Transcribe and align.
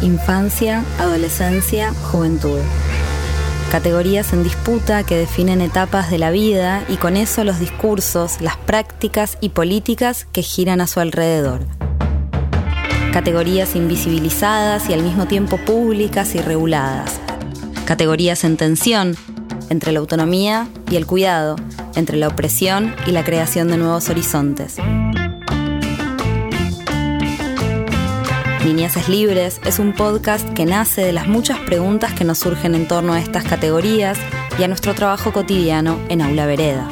infancia, 0.00 0.84
adolescencia, 0.98 1.92
juventud. 2.10 2.58
Categorías 3.70 4.32
en 4.32 4.42
disputa 4.42 5.04
que 5.04 5.16
definen 5.16 5.60
etapas 5.60 6.10
de 6.10 6.18
la 6.18 6.30
vida 6.30 6.84
y 6.88 6.96
con 6.96 7.16
eso 7.16 7.44
los 7.44 7.58
discursos, 7.58 8.40
las 8.40 8.56
prácticas 8.56 9.38
y 9.40 9.50
políticas 9.50 10.26
que 10.32 10.42
giran 10.42 10.80
a 10.80 10.86
su 10.86 11.00
alrededor. 11.00 11.60
Categorías 13.12 13.76
invisibilizadas 13.76 14.88
y 14.90 14.94
al 14.94 15.02
mismo 15.02 15.26
tiempo 15.26 15.58
públicas 15.58 16.34
y 16.34 16.40
reguladas. 16.40 17.20
Categorías 17.86 18.44
en 18.44 18.56
tensión 18.56 19.16
entre 19.70 19.92
la 19.92 20.00
autonomía 20.00 20.68
y 20.90 20.96
el 20.96 21.06
cuidado, 21.06 21.56
entre 21.94 22.16
la 22.16 22.28
opresión 22.28 22.94
y 23.06 23.12
la 23.12 23.24
creación 23.24 23.68
de 23.68 23.76
nuevos 23.78 24.08
horizontes. 24.10 24.76
Niñeces 28.64 29.08
Libres 29.08 29.60
es 29.64 29.80
un 29.80 29.92
podcast 29.92 30.48
que 30.50 30.64
nace 30.64 31.00
de 31.00 31.12
las 31.12 31.26
muchas 31.26 31.58
preguntas 31.58 32.12
que 32.12 32.22
nos 32.22 32.38
surgen 32.38 32.76
en 32.76 32.86
torno 32.86 33.12
a 33.12 33.18
estas 33.18 33.42
categorías 33.42 34.16
y 34.56 34.62
a 34.62 34.68
nuestro 34.68 34.94
trabajo 34.94 35.32
cotidiano 35.32 35.98
en 36.08 36.22
Aula 36.22 36.46
Vereda. 36.46 36.88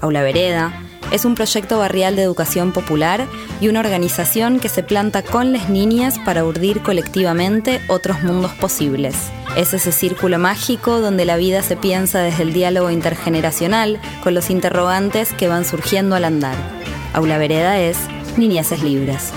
Aula 0.00 0.22
Vereda 0.22 0.72
es 1.12 1.24
un 1.24 1.36
proyecto 1.36 1.78
barrial 1.78 2.16
de 2.16 2.22
educación 2.22 2.72
popular 2.72 3.28
y 3.60 3.68
una 3.68 3.78
organización 3.78 4.58
que 4.58 4.68
se 4.68 4.82
planta 4.82 5.22
con 5.22 5.52
las 5.52 5.68
niñas 5.68 6.18
para 6.18 6.44
urdir 6.44 6.82
colectivamente 6.82 7.80
otros 7.88 8.24
mundos 8.24 8.50
posibles. 8.54 9.14
Es 9.56 9.72
ese 9.72 9.92
círculo 9.92 10.40
mágico 10.40 11.00
donde 11.00 11.24
la 11.24 11.36
vida 11.36 11.62
se 11.62 11.76
piensa 11.76 12.18
desde 12.18 12.42
el 12.42 12.52
diálogo 12.52 12.90
intergeneracional 12.90 14.00
con 14.24 14.34
los 14.34 14.50
interrogantes 14.50 15.32
que 15.32 15.46
van 15.46 15.64
surgiendo 15.64 16.16
al 16.16 16.24
andar. 16.24 16.79
Aula 17.12 17.38
Vereda 17.38 17.80
es 17.80 17.96
Niñeces 18.38 18.84
Libres. 18.84 19.32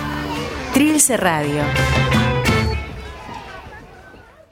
Trilce 0.75 1.17
Radio. 1.17 1.63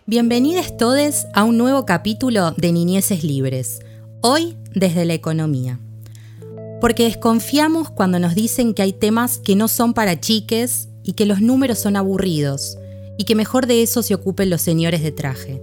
Bienvenidos 0.07 0.75
todos 0.75 1.27
a 1.35 1.43
un 1.43 1.59
nuevo 1.59 1.85
capítulo 1.85 2.49
de 2.57 2.71
Niñeces 2.71 3.23
Libres. 3.23 3.81
Hoy 4.21 4.57
desde 4.73 5.05
la 5.05 5.13
economía. 5.13 5.79
Porque 6.81 7.03
desconfiamos 7.03 7.91
cuando 7.91 8.17
nos 8.17 8.33
dicen 8.33 8.73
que 8.73 8.81
hay 8.81 8.91
temas 8.91 9.37
que 9.37 9.55
no 9.55 9.67
son 9.67 9.93
para 9.93 10.19
chiques 10.19 10.89
y 11.03 11.13
que 11.13 11.27
los 11.27 11.41
números 11.41 11.77
son 11.77 11.97
aburridos 11.97 12.79
y 13.19 13.25
que 13.25 13.35
mejor 13.35 13.67
de 13.67 13.83
eso 13.83 14.01
se 14.01 14.15
ocupen 14.15 14.49
los 14.49 14.63
señores 14.63 15.03
de 15.03 15.11
traje. 15.11 15.61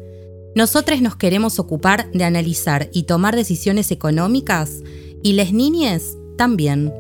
Nosotros 0.55 1.01
nos 1.03 1.17
queremos 1.17 1.59
ocupar 1.59 2.09
de 2.13 2.23
analizar 2.23 2.89
y 2.93 3.03
tomar 3.03 3.35
decisiones 3.35 3.91
económicas 3.91 4.77
y 5.25 5.33
les 5.33 5.53
niñes 5.53 6.17
también. 6.37 6.93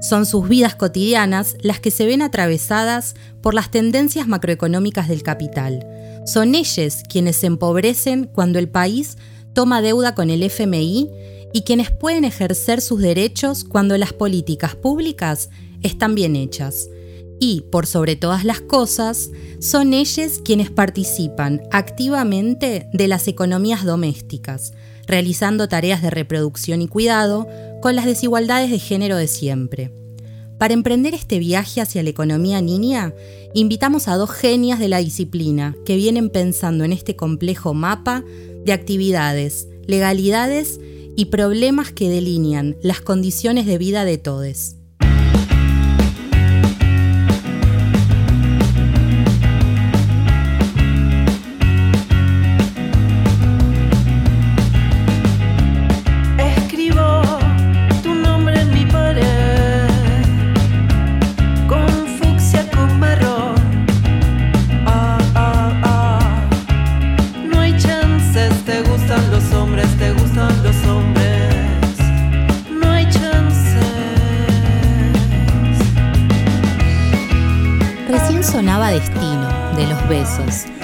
Son 0.00 0.26
sus 0.26 0.48
vidas 0.48 0.74
cotidianas 0.74 1.56
las 1.62 1.80
que 1.80 1.90
se 1.90 2.06
ven 2.06 2.22
atravesadas 2.22 3.14
por 3.40 3.54
las 3.54 3.70
tendencias 3.70 4.28
macroeconómicas 4.28 5.08
del 5.08 5.22
capital. 5.22 5.86
Son 6.26 6.54
ellos 6.54 7.02
quienes 7.08 7.36
se 7.36 7.46
empobrecen 7.46 8.24
cuando 8.24 8.58
el 8.58 8.68
país 8.68 9.16
toma 9.52 9.80
deuda 9.80 10.14
con 10.14 10.30
el 10.30 10.42
FMI 10.42 11.10
y 11.52 11.62
quienes 11.62 11.90
pueden 11.90 12.24
ejercer 12.24 12.80
sus 12.80 13.00
derechos 13.00 13.64
cuando 13.64 13.96
las 13.96 14.12
políticas 14.12 14.74
públicas 14.74 15.48
están 15.82 16.14
bien 16.14 16.36
hechas. 16.36 16.88
Y, 17.40 17.62
por 17.70 17.86
sobre 17.86 18.16
todas 18.16 18.44
las 18.44 18.60
cosas, 18.60 19.30
son 19.60 19.94
ellos 19.94 20.40
quienes 20.44 20.70
participan 20.70 21.62
activamente 21.70 22.88
de 22.92 23.08
las 23.08 23.28
economías 23.28 23.84
domésticas, 23.84 24.72
realizando 25.06 25.68
tareas 25.68 26.02
de 26.02 26.10
reproducción 26.10 26.82
y 26.82 26.88
cuidado 26.88 27.46
con 27.82 27.96
las 27.96 28.04
desigualdades 28.04 28.70
de 28.70 28.78
género 28.78 29.16
de 29.16 29.28
siempre. 29.28 29.92
Para 30.58 30.74
emprender 30.74 31.14
este 31.14 31.38
viaje 31.38 31.80
hacia 31.80 32.02
la 32.02 32.10
economía 32.10 32.62
niña, 32.62 33.12
invitamos 33.54 34.08
a 34.08 34.16
dos 34.16 34.30
genias 34.30 34.78
de 34.78 34.88
la 34.88 34.98
disciplina 34.98 35.76
que 35.84 35.96
vienen 35.96 36.30
pensando 36.30 36.84
en 36.84 36.92
este 36.92 37.14
complejo 37.14 37.74
mapa 37.74 38.24
de 38.64 38.72
actividades, 38.72 39.68
legalidades 39.86 40.80
y 41.16 41.26
problemas 41.26 41.92
que 41.92 42.08
delinean 42.08 42.76
las 42.82 43.00
condiciones 43.00 43.66
de 43.66 43.78
vida 43.78 44.04
de 44.04 44.18
todos. 44.18 44.76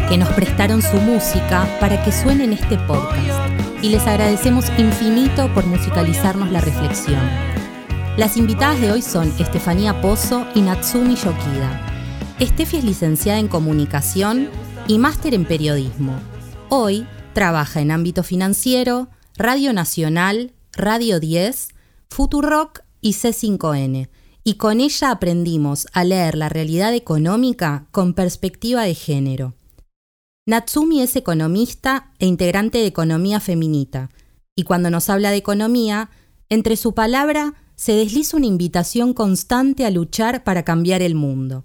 Que 0.09 0.19
nos 0.19 0.29
prestaron 0.31 0.83
su 0.83 0.97
música 0.99 1.67
para 1.81 2.05
que 2.05 2.13
suene 2.13 2.45
en 2.45 2.53
este 2.53 2.77
podcast 2.79 3.51
y 3.81 3.89
les 3.89 4.07
agradecemos 4.07 4.67
infinito 4.77 5.53
por 5.55 5.65
musicalizarnos 5.65 6.51
la 6.51 6.61
reflexión. 6.61 7.21
Las 8.19 8.37
invitadas 8.37 8.81
de 8.81 8.93
hoy 8.93 9.01
son 9.01 9.33
Estefanía 9.39 10.01
Pozo 10.03 10.47
y 10.55 10.61
Natsumi 10.61 11.15
Yokida. 11.15 11.81
Estefi 12.39 12.79
es 12.79 12.85
licenciada 12.85 13.39
en 13.39 13.49
comunicación 13.49 14.51
y 14.87 14.99
máster 14.99 15.33
en 15.33 15.47
periodismo. 15.47 16.15
Hoy 16.69 17.07
trabaja 17.33 17.81
en 17.81 17.91
ámbito 17.91 18.23
financiero, 18.23 19.09
Radio 19.39 19.73
Nacional, 19.73 20.53
Radio 20.75 21.19
10, 21.19 21.69
Futurock 22.11 22.81
y 23.01 23.15
C5N 23.15 24.09
y 24.45 24.55
con 24.55 24.81
ella 24.81 25.11
aprendimos 25.11 25.87
a 25.93 26.05
leer 26.05 26.37
la 26.37 26.49
realidad 26.49 26.95
económica 26.95 27.87
con 27.91 28.15
perspectiva 28.15 28.83
de 28.83 28.95
género. 28.95 29.55
Natsumi 30.47 31.01
es 31.01 31.15
economista 31.15 32.13
e 32.19 32.27
integrante 32.27 32.79
de 32.79 32.87
Economía 32.87 33.39
Feminita, 33.39 34.11
y 34.57 34.65
cuando 34.65 34.91
nos 34.91 35.09
habla 35.09 35.31
de 35.31 35.37
economía, 35.37 36.11
entre 36.49 36.77
su 36.77 36.95
palabra 36.95 37.55
se 37.77 37.93
desliza 37.93 38.37
una 38.37 38.47
invitación 38.47 39.15
constante 39.15 39.87
a 39.87 39.91
luchar 39.91 40.45
para 40.45 40.65
cambiar 40.65 41.01
el 41.03 41.15
mundo. 41.15 41.65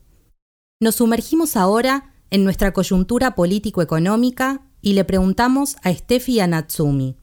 Nos 0.80 0.96
sumergimos 0.96 1.56
ahora 1.56 2.14
en 2.30 2.44
nuestra 2.44 2.72
coyuntura 2.72 3.34
político-económica 3.36 4.62
y 4.82 4.94
le 4.94 5.04
preguntamos 5.04 5.76
a 5.82 5.92
Steffi 5.94 6.34
y 6.34 6.40
a 6.40 6.48
Natsumi. 6.48 7.16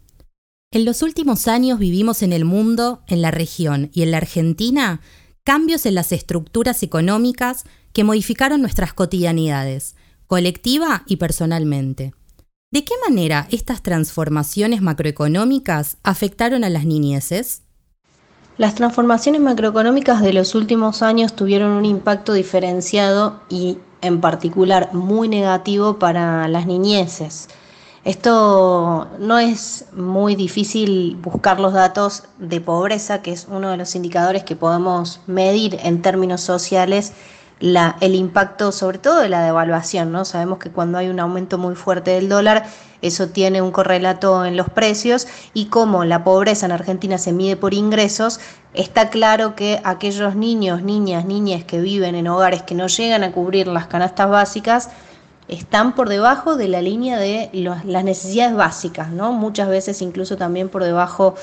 En 0.73 0.85
los 0.85 1.03
últimos 1.03 1.47
años 1.47 1.79
vivimos 1.79 2.23
en 2.23 2.33
el 2.33 2.45
mundo, 2.45 3.03
en 3.07 3.23
la 3.23 3.31
región 3.31 3.91
y 3.95 4.03
en 4.03 4.11
la 4.11 4.17
Argentina 4.17 5.01
cambios 5.45 5.85
en 5.87 5.95
las 5.95 6.11
estructuras 6.11 6.83
económicas 6.83 7.65
que 7.93 8.03
modificaron 8.03 8.63
nuestras 8.63 8.95
cotidianidades, 8.95 9.95
colectiva 10.27 11.03
y 11.07 11.17
personalmente. 11.17 12.15
¿De 12.73 12.83
qué 12.83 12.95
manera 13.07 13.47
estas 13.51 13.83
transformaciones 13.83 14.83
macroeconómicas 14.83 15.99
afectaron 16.03 16.65
a 16.65 16.71
las 16.71 16.87
niñeces? 16.87 17.63
Las 18.57 18.75
transformaciones 18.75 19.41
macroeconómicas 19.41 20.23
de 20.23 20.33
los 20.33 20.55
últimos 20.55 21.03
años 21.03 21.37
tuvieron 21.37 21.73
un 21.73 21.85
impacto 21.85 22.33
diferenciado 22.33 23.41
y 23.49 23.79
en 24.01 24.21
particular 24.21 24.93
muy 24.95 25.29
negativo 25.29 25.99
para 25.99 26.49
las 26.49 26.67
niñeces. 26.67 27.49
Esto 28.05 29.09
no 29.19 29.39
es 29.39 29.87
muy 29.95 30.37
difícil 30.37 31.17
buscar 31.23 31.59
los 31.59 31.73
datos 31.73 32.25
de 32.39 32.61
pobreza, 32.61 33.23
que 33.23 33.33
es 33.33 33.47
uno 33.51 33.71
de 33.71 33.79
los 33.79 33.95
indicadores 33.95 34.45
que 34.45 34.57
podemos 34.57 35.21
medir 35.27 35.79
en 35.83 36.03
términos 36.03 36.43
sociales 36.43 37.15
el 37.61 38.15
impacto 38.15 38.73
sobre 38.73 38.99
todo 38.99 39.21
de 39.21 39.31
la 39.31 39.43
devaluación. 39.43 40.13
¿no? 40.13 40.27
Sabemos 40.27 40.59
que 40.59 40.71
cuando 40.71 40.99
hay 40.99 41.09
un 41.09 41.19
aumento 41.19 41.57
muy 41.57 41.77
fuerte 41.77 42.11
del 42.11 42.29
dólar, 42.29 42.67
eso 43.01 43.29
tiene 43.29 43.63
un 43.63 43.71
correlato 43.71 44.45
en 44.45 44.59
los 44.59 44.69
precios 44.69 45.27
y 45.55 45.67
como 45.67 46.05
la 46.05 46.25
pobreza 46.25 46.67
en 46.67 46.73
Argentina 46.73 47.17
se 47.17 47.33
mide 47.33 47.57
por 47.57 47.73
ingresos, 47.73 48.39
está 48.75 49.09
claro 49.09 49.55
que 49.55 49.81
aquellos 49.83 50.35
niños, 50.35 50.83
niñas, 50.83 51.25
niñas 51.25 51.65
que 51.65 51.81
viven 51.81 52.17
en 52.17 52.29
hogares 52.29 52.63
que 52.63 52.75
no 52.75 52.87
llegan 52.87 53.25
a 53.25 53.33
cubrir 53.33 53.67
las 53.67 53.87
canastas 53.87 54.29
básicas, 54.29 54.91
están 55.49 55.95
por 55.95 56.09
debajo 56.09 56.57
de 56.57 56.69
la 56.69 56.81
línea 56.81 57.19
de 57.19 57.51
las 57.53 58.05
necesidades 58.05 58.55
básicas, 58.55 59.11
¿no? 59.11 59.33
Muchas 59.33 59.69
veces 59.69 60.01
incluso 60.03 60.37
también 60.37 60.69
por 60.69 60.85
debajo 60.85 61.35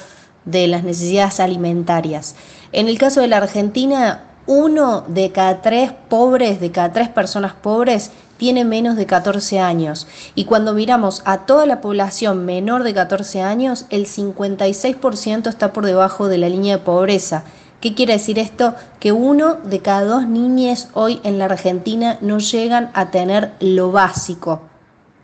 de 0.46 0.68
las 0.68 0.84
necesidades 0.84 1.40
alimentarias. 1.40 2.36
En 2.72 2.88
el 2.88 2.98
caso 2.98 3.22
de 3.22 3.28
la 3.28 3.38
Argentina, 3.38 4.24
uno 4.48 5.02
de 5.08 5.32
cada 5.32 5.62
tres 5.62 5.92
pobres, 6.10 6.60
de 6.60 6.72
cada 6.72 6.92
tres 6.92 7.10
personas 7.10 7.54
pobres, 7.54 8.12
tiene 8.38 8.66
menos 8.66 8.96
de 8.96 9.06
14 9.06 9.60
años. 9.60 10.08
Y 10.34 10.46
cuando 10.46 10.74
miramos 10.74 11.22
a 11.26 11.46
toda 11.46 11.68
la 11.68 11.80
población 11.80 12.44
menor 12.44 12.84
de 12.84 12.96
14 12.96 13.44
años, 13.44 13.86
el 13.92 14.08
56% 14.08 15.48
está 15.48 15.74
por 15.74 15.86
debajo 15.86 16.28
de 16.28 16.40
la 16.40 16.50
línea 16.50 16.78
de 16.78 16.84
pobreza. 16.84 17.44
¿Qué 17.82 17.96
quiere 17.96 18.14
decir 18.14 18.38
esto? 18.38 18.76
Que 19.00 19.12
uno 19.12 19.56
de 19.56 19.80
cada 19.80 20.06
dos 20.06 20.28
niñas 20.28 20.90
hoy 20.94 21.20
en 21.24 21.40
la 21.40 21.46
Argentina 21.46 22.20
no 22.22 22.38
llegan 22.38 22.92
a 22.94 23.10
tener 23.10 23.54
lo 23.60 23.92
básico. 23.92 24.62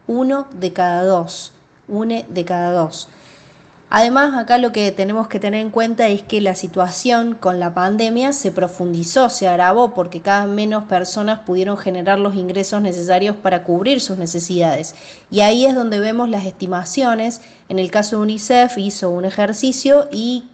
Uno 0.07 0.47
de 0.55 0.73
cada 0.73 1.03
dos. 1.03 1.53
Une 1.87 2.25
de 2.27 2.45
cada 2.45 2.71
dos. 2.71 3.09
Además, 3.91 4.33
acá 4.35 4.57
lo 4.57 4.71
que 4.71 4.91
tenemos 4.91 5.27
que 5.27 5.39
tener 5.39 5.61
en 5.61 5.69
cuenta 5.69 6.07
es 6.07 6.23
que 6.23 6.41
la 6.41 6.55
situación 6.55 7.35
con 7.35 7.59
la 7.59 7.75
pandemia 7.75 8.33
se 8.33 8.51
profundizó, 8.51 9.29
se 9.29 9.47
agravó, 9.47 9.93
porque 9.93 10.21
cada 10.21 10.47
menos 10.47 10.85
personas 10.85 11.41
pudieron 11.41 11.77
generar 11.77 12.17
los 12.17 12.35
ingresos 12.35 12.81
necesarios 12.81 13.35
para 13.35 13.63
cubrir 13.63 14.01
sus 14.01 14.17
necesidades. 14.17 14.95
Y 15.29 15.41
ahí 15.41 15.65
es 15.65 15.75
donde 15.75 15.99
vemos 15.99 16.27
las 16.27 16.45
estimaciones. 16.45 17.39
En 17.69 17.77
el 17.77 17.91
caso 17.91 18.17
de 18.17 18.23
UNICEF 18.23 18.79
hizo 18.79 19.11
un 19.11 19.25
ejercicio 19.25 20.09
y 20.11 20.45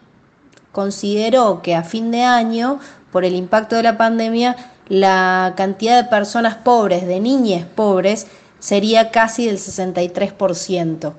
consideró 0.73 1.61
que 1.61 1.75
a 1.75 1.83
fin 1.83 2.11
de 2.11 2.23
año, 2.23 2.79
por 3.13 3.23
el 3.23 3.35
impacto 3.35 3.77
de 3.77 3.83
la 3.83 3.97
pandemia, 3.97 4.57
la 4.89 5.53
cantidad 5.55 6.03
de 6.03 6.09
personas 6.09 6.55
pobres, 6.55 7.07
de 7.07 7.21
niñas 7.21 7.65
pobres, 7.73 8.27
sería 8.59 9.11
casi 9.11 9.45
del 9.45 9.57
63%. 9.57 11.13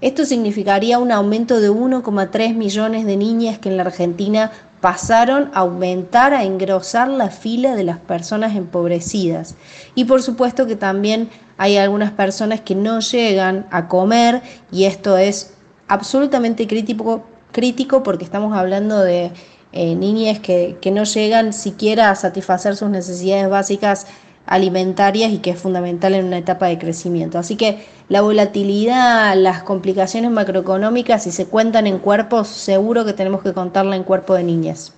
Esto 0.00 0.24
significaría 0.24 0.98
un 0.98 1.12
aumento 1.12 1.60
de 1.60 1.70
1,3 1.70 2.54
millones 2.54 3.06
de 3.06 3.16
niñas 3.16 3.58
que 3.58 3.68
en 3.68 3.76
la 3.76 3.84
Argentina 3.84 4.50
pasaron 4.80 5.50
a 5.54 5.60
aumentar, 5.60 6.34
a 6.34 6.44
engrosar 6.44 7.08
la 7.08 7.30
fila 7.30 7.74
de 7.74 7.84
las 7.84 7.98
personas 7.98 8.56
empobrecidas. 8.56 9.54
Y 9.94 10.04
por 10.04 10.22
supuesto 10.22 10.66
que 10.66 10.76
también 10.76 11.30
hay 11.56 11.76
algunas 11.76 12.10
personas 12.10 12.60
que 12.60 12.74
no 12.74 13.00
llegan 13.00 13.66
a 13.70 13.88
comer 13.88 14.42
y 14.70 14.84
esto 14.84 15.16
es 15.16 15.54
absolutamente 15.88 16.66
crítico, 16.66 17.24
crítico 17.54 18.02
porque 18.02 18.24
estamos 18.24 18.54
hablando 18.54 19.00
de 19.00 19.30
eh, 19.72 19.94
niñas 19.94 20.40
que, 20.40 20.76
que 20.82 20.90
no 20.90 21.04
llegan 21.04 21.54
siquiera 21.54 22.10
a 22.10 22.14
satisfacer 22.16 22.76
sus 22.76 22.90
necesidades 22.90 23.48
básicas 23.48 24.06
alimentarias 24.46 25.32
y 25.32 25.38
que 25.38 25.50
es 25.50 25.58
fundamental 25.58 26.14
en 26.14 26.26
una 26.26 26.38
etapa 26.38 26.66
de 26.66 26.78
crecimiento. 26.78 27.38
Así 27.38 27.56
que 27.56 27.86
la 28.08 28.20
volatilidad, 28.20 29.34
las 29.36 29.62
complicaciones 29.62 30.30
macroeconómicas, 30.30 31.22
si 31.22 31.30
se 31.30 31.46
cuentan 31.46 31.86
en 31.86 31.98
cuerpos, 31.98 32.48
seguro 32.48 33.04
que 33.04 33.14
tenemos 33.14 33.42
que 33.42 33.54
contarla 33.54 33.96
en 33.96 34.04
cuerpo 34.04 34.34
de 34.34 34.44
niñas. 34.44 34.92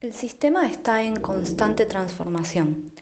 El 0.00 0.12
sistema 0.14 0.66
está 0.66 1.02
en 1.02 1.16
constante 1.16 1.84
transformación. 1.84 2.92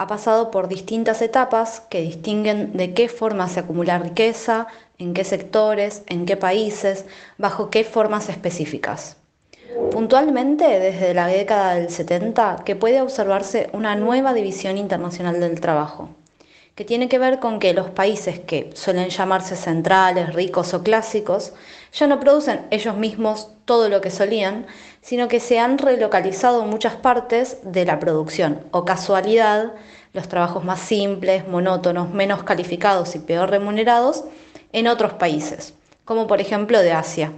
Ha 0.00 0.06
pasado 0.06 0.50
por 0.50 0.68
distintas 0.68 1.20
etapas 1.20 1.80
que 1.90 2.00
distinguen 2.00 2.74
de 2.74 2.94
qué 2.94 3.10
forma 3.10 3.50
se 3.50 3.60
acumula 3.60 3.98
riqueza, 3.98 4.66
en 4.96 5.12
qué 5.12 5.24
sectores, 5.24 6.04
en 6.06 6.24
qué 6.24 6.38
países, 6.38 7.04
bajo 7.36 7.68
qué 7.68 7.84
formas 7.84 8.30
específicas. 8.30 9.18
Puntualmente, 9.92 10.64
desde 10.64 11.12
la 11.12 11.26
década 11.26 11.74
del 11.74 11.90
70, 11.90 12.62
que 12.64 12.76
puede 12.76 13.02
observarse 13.02 13.68
una 13.74 13.94
nueva 13.94 14.32
división 14.32 14.78
internacional 14.78 15.38
del 15.38 15.60
trabajo, 15.60 16.08
que 16.74 16.86
tiene 16.86 17.10
que 17.10 17.18
ver 17.18 17.38
con 17.38 17.58
que 17.58 17.74
los 17.74 17.90
países 17.90 18.38
que 18.40 18.70
suelen 18.72 19.10
llamarse 19.10 19.54
centrales, 19.54 20.32
ricos 20.32 20.72
o 20.72 20.82
clásicos, 20.82 21.52
ya 21.92 22.06
no 22.06 22.18
producen 22.20 22.66
ellos 22.70 22.96
mismos 22.96 23.50
todo 23.66 23.90
lo 23.90 24.00
que 24.00 24.10
solían, 24.10 24.66
sino 25.10 25.26
que 25.26 25.40
se 25.40 25.58
han 25.58 25.76
relocalizado 25.76 26.64
muchas 26.66 26.94
partes 26.94 27.58
de 27.64 27.84
la 27.84 27.98
producción, 27.98 28.60
o 28.70 28.84
casualidad, 28.84 29.72
los 30.12 30.28
trabajos 30.28 30.62
más 30.62 30.78
simples, 30.78 31.48
monótonos, 31.48 32.10
menos 32.10 32.44
calificados 32.44 33.16
y 33.16 33.18
peor 33.18 33.50
remunerados, 33.50 34.22
en 34.72 34.86
otros 34.86 35.14
países, 35.14 35.74
como 36.04 36.28
por 36.28 36.40
ejemplo 36.40 36.78
de 36.78 36.92
Asia. 36.92 37.32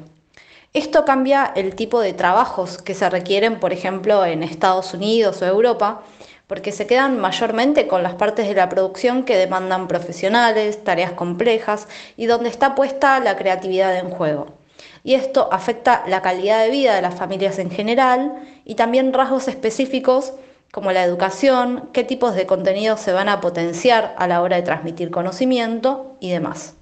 Esto 0.74 1.06
cambia 1.06 1.50
el 1.56 1.74
tipo 1.74 2.02
de 2.02 2.12
trabajos 2.12 2.76
que 2.76 2.94
se 2.94 3.08
requieren, 3.08 3.58
por 3.58 3.72
ejemplo, 3.72 4.22
en 4.26 4.42
Estados 4.42 4.92
Unidos 4.92 5.40
o 5.40 5.46
Europa, 5.46 6.02
porque 6.46 6.72
se 6.72 6.86
quedan 6.86 7.18
mayormente 7.20 7.88
con 7.88 8.02
las 8.02 8.16
partes 8.16 8.48
de 8.48 8.54
la 8.54 8.68
producción 8.68 9.24
que 9.24 9.38
demandan 9.38 9.88
profesionales, 9.88 10.84
tareas 10.84 11.12
complejas 11.12 11.88
y 12.18 12.26
donde 12.26 12.50
está 12.50 12.74
puesta 12.74 13.18
la 13.20 13.38
creatividad 13.38 13.96
en 13.96 14.10
juego. 14.10 14.61
Y 15.04 15.14
esto 15.14 15.48
afecta 15.52 16.04
la 16.06 16.22
calidad 16.22 16.62
de 16.62 16.70
vida 16.70 16.94
de 16.94 17.02
las 17.02 17.14
familias 17.14 17.58
en 17.58 17.70
general 17.70 18.34
y 18.64 18.74
también 18.74 19.12
rasgos 19.12 19.48
específicos 19.48 20.34
como 20.72 20.90
la 20.90 21.04
educación, 21.04 21.90
qué 21.92 22.02
tipos 22.02 22.34
de 22.34 22.46
contenidos 22.46 23.00
se 23.00 23.12
van 23.12 23.28
a 23.28 23.40
potenciar 23.40 24.14
a 24.16 24.26
la 24.26 24.40
hora 24.40 24.56
de 24.56 24.62
transmitir 24.62 25.10
conocimiento 25.10 26.16
y 26.18 26.30
demás. 26.30 26.76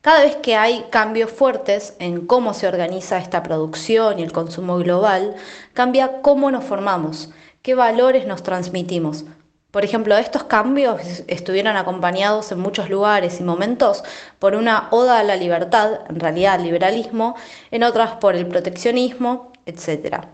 Cada 0.00 0.22
vez 0.22 0.36
que 0.36 0.56
hay 0.56 0.86
cambios 0.90 1.30
fuertes 1.30 1.94
en 1.98 2.26
cómo 2.26 2.54
se 2.54 2.66
organiza 2.66 3.18
esta 3.18 3.42
producción 3.42 4.18
y 4.18 4.22
el 4.22 4.32
consumo 4.32 4.78
global, 4.78 5.34
cambia 5.74 6.22
cómo 6.22 6.50
nos 6.50 6.64
formamos, 6.64 7.30
qué 7.62 7.74
valores 7.74 8.26
nos 8.26 8.42
transmitimos. 8.42 9.24
Por 9.72 9.86
ejemplo, 9.86 10.18
estos 10.18 10.44
cambios 10.44 11.00
estuvieron 11.28 11.78
acompañados 11.78 12.52
en 12.52 12.60
muchos 12.60 12.90
lugares 12.90 13.40
y 13.40 13.42
momentos 13.42 14.04
por 14.38 14.54
una 14.54 14.88
oda 14.90 15.18
a 15.18 15.24
la 15.24 15.36
libertad, 15.36 16.00
en 16.10 16.20
realidad 16.20 16.54
al 16.56 16.64
liberalismo, 16.64 17.36
en 17.70 17.82
otras 17.82 18.16
por 18.16 18.36
el 18.36 18.46
proteccionismo, 18.46 19.50
etc. 19.64 20.26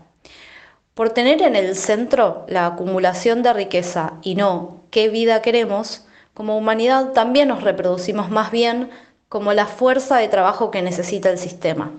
Por 0.93 1.11
tener 1.11 1.41
en 1.41 1.55
el 1.55 1.77
centro 1.77 2.45
la 2.49 2.65
acumulación 2.65 3.41
de 3.41 3.53
riqueza 3.53 4.15
y 4.23 4.35
no 4.35 4.83
qué 4.91 5.07
vida 5.07 5.41
queremos, 5.41 6.05
como 6.33 6.57
humanidad 6.57 7.13
también 7.13 7.47
nos 7.47 7.63
reproducimos 7.63 8.29
más 8.29 8.51
bien 8.51 8.89
como 9.29 9.53
la 9.53 9.67
fuerza 9.67 10.17
de 10.17 10.27
trabajo 10.27 10.69
que 10.69 10.81
necesita 10.81 11.29
el 11.29 11.37
sistema. 11.37 11.93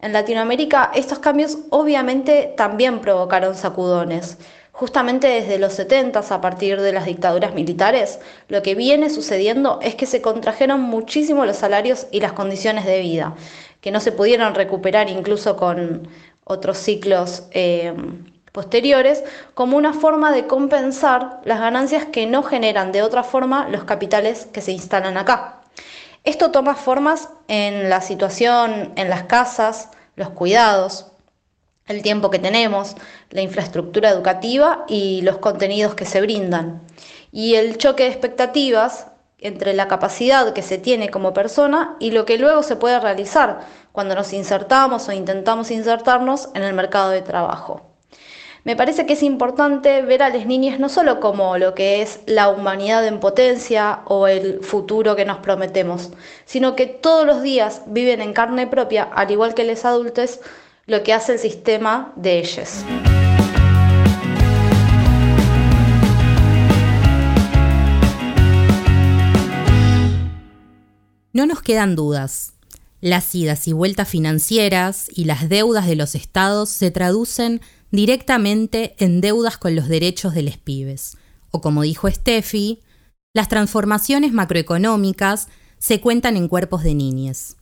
En 0.00 0.12
Latinoamérica 0.12 0.92
estos 0.94 1.18
cambios 1.18 1.58
obviamente 1.70 2.54
también 2.56 3.00
provocaron 3.00 3.56
sacudones. 3.56 4.38
Justamente 4.72 5.28
desde 5.28 5.58
los 5.58 5.74
70 5.74 6.20
a 6.20 6.40
partir 6.40 6.80
de 6.80 6.92
las 6.92 7.04
dictaduras 7.04 7.54
militares, 7.54 8.18
lo 8.48 8.62
que 8.62 8.74
viene 8.74 9.10
sucediendo 9.10 9.78
es 9.82 9.94
que 9.94 10.06
se 10.06 10.22
contrajeron 10.22 10.80
muchísimo 10.80 11.44
los 11.44 11.58
salarios 11.58 12.06
y 12.10 12.20
las 12.20 12.32
condiciones 12.32 12.86
de 12.86 13.00
vida, 13.00 13.34
que 13.82 13.90
no 13.90 14.00
se 14.00 14.12
pudieron 14.12 14.54
recuperar 14.54 15.10
incluso 15.10 15.56
con 15.56 16.08
otros 16.44 16.78
ciclos 16.78 17.44
eh, 17.50 17.94
posteriores, 18.50 19.22
como 19.52 19.76
una 19.76 19.92
forma 19.92 20.32
de 20.32 20.46
compensar 20.46 21.40
las 21.44 21.60
ganancias 21.60 22.06
que 22.06 22.26
no 22.26 22.42
generan 22.42 22.92
de 22.92 23.02
otra 23.02 23.22
forma 23.22 23.68
los 23.68 23.84
capitales 23.84 24.46
que 24.52 24.62
se 24.62 24.72
instalan 24.72 25.18
acá. 25.18 25.60
Esto 26.24 26.50
toma 26.50 26.76
formas 26.76 27.28
en 27.48 27.90
la 27.90 28.00
situación 28.00 28.92
en 28.96 29.10
las 29.10 29.24
casas, 29.24 29.90
los 30.16 30.30
cuidados, 30.30 31.11
el 31.86 32.02
tiempo 32.02 32.30
que 32.30 32.38
tenemos, 32.38 32.94
la 33.30 33.42
infraestructura 33.42 34.10
educativa 34.10 34.84
y 34.88 35.22
los 35.22 35.38
contenidos 35.38 35.94
que 35.94 36.04
se 36.04 36.20
brindan. 36.20 36.82
Y 37.32 37.54
el 37.54 37.78
choque 37.78 38.04
de 38.04 38.10
expectativas 38.10 39.06
entre 39.38 39.74
la 39.74 39.88
capacidad 39.88 40.52
que 40.52 40.62
se 40.62 40.78
tiene 40.78 41.10
como 41.10 41.34
persona 41.34 41.96
y 41.98 42.12
lo 42.12 42.24
que 42.24 42.38
luego 42.38 42.62
se 42.62 42.76
puede 42.76 43.00
realizar 43.00 43.60
cuando 43.90 44.14
nos 44.14 44.32
insertamos 44.32 45.08
o 45.08 45.12
intentamos 45.12 45.70
insertarnos 45.70 46.48
en 46.54 46.62
el 46.62 46.74
mercado 46.74 47.10
de 47.10 47.22
trabajo. 47.22 47.92
Me 48.64 48.76
parece 48.76 49.06
que 49.06 49.14
es 49.14 49.24
importante 49.24 50.02
ver 50.02 50.22
a 50.22 50.28
las 50.28 50.46
niñas 50.46 50.78
no 50.78 50.88
solo 50.88 51.18
como 51.18 51.58
lo 51.58 51.74
que 51.74 52.00
es 52.00 52.20
la 52.26 52.48
humanidad 52.48 53.04
en 53.04 53.18
potencia 53.18 54.02
o 54.04 54.28
el 54.28 54.60
futuro 54.62 55.16
que 55.16 55.24
nos 55.24 55.38
prometemos, 55.38 56.12
sino 56.44 56.76
que 56.76 56.86
todos 56.86 57.26
los 57.26 57.42
días 57.42 57.82
viven 57.86 58.20
en 58.20 58.32
carne 58.32 58.68
propia, 58.68 59.02
al 59.02 59.32
igual 59.32 59.54
que 59.54 59.64
los 59.64 59.84
adultos, 59.84 60.38
lo 60.92 61.02
que 61.02 61.14
hace 61.14 61.32
el 61.32 61.38
sistema 61.38 62.12
de 62.16 62.38
ellas. 62.38 62.84
No 71.32 71.46
nos 71.46 71.62
quedan 71.62 71.96
dudas. 71.96 72.52
Las 73.00 73.34
idas 73.34 73.66
y 73.68 73.72
vueltas 73.72 74.06
financieras 74.06 75.08
y 75.10 75.24
las 75.24 75.48
deudas 75.48 75.86
de 75.86 75.96
los 75.96 76.14
estados 76.14 76.68
se 76.68 76.90
traducen 76.90 77.62
directamente 77.90 78.94
en 78.98 79.22
deudas 79.22 79.56
con 79.56 79.74
los 79.74 79.88
derechos 79.88 80.34
de 80.34 80.42
los 80.42 80.58
pibes. 80.58 81.16
O 81.50 81.62
como 81.62 81.82
dijo 81.82 82.10
Steffi, 82.10 82.82
las 83.32 83.48
transformaciones 83.48 84.34
macroeconómicas 84.34 85.48
se 85.78 86.02
cuentan 86.02 86.36
en 86.36 86.48
cuerpos 86.48 86.82
de 86.82 86.94
niñas. 86.94 87.56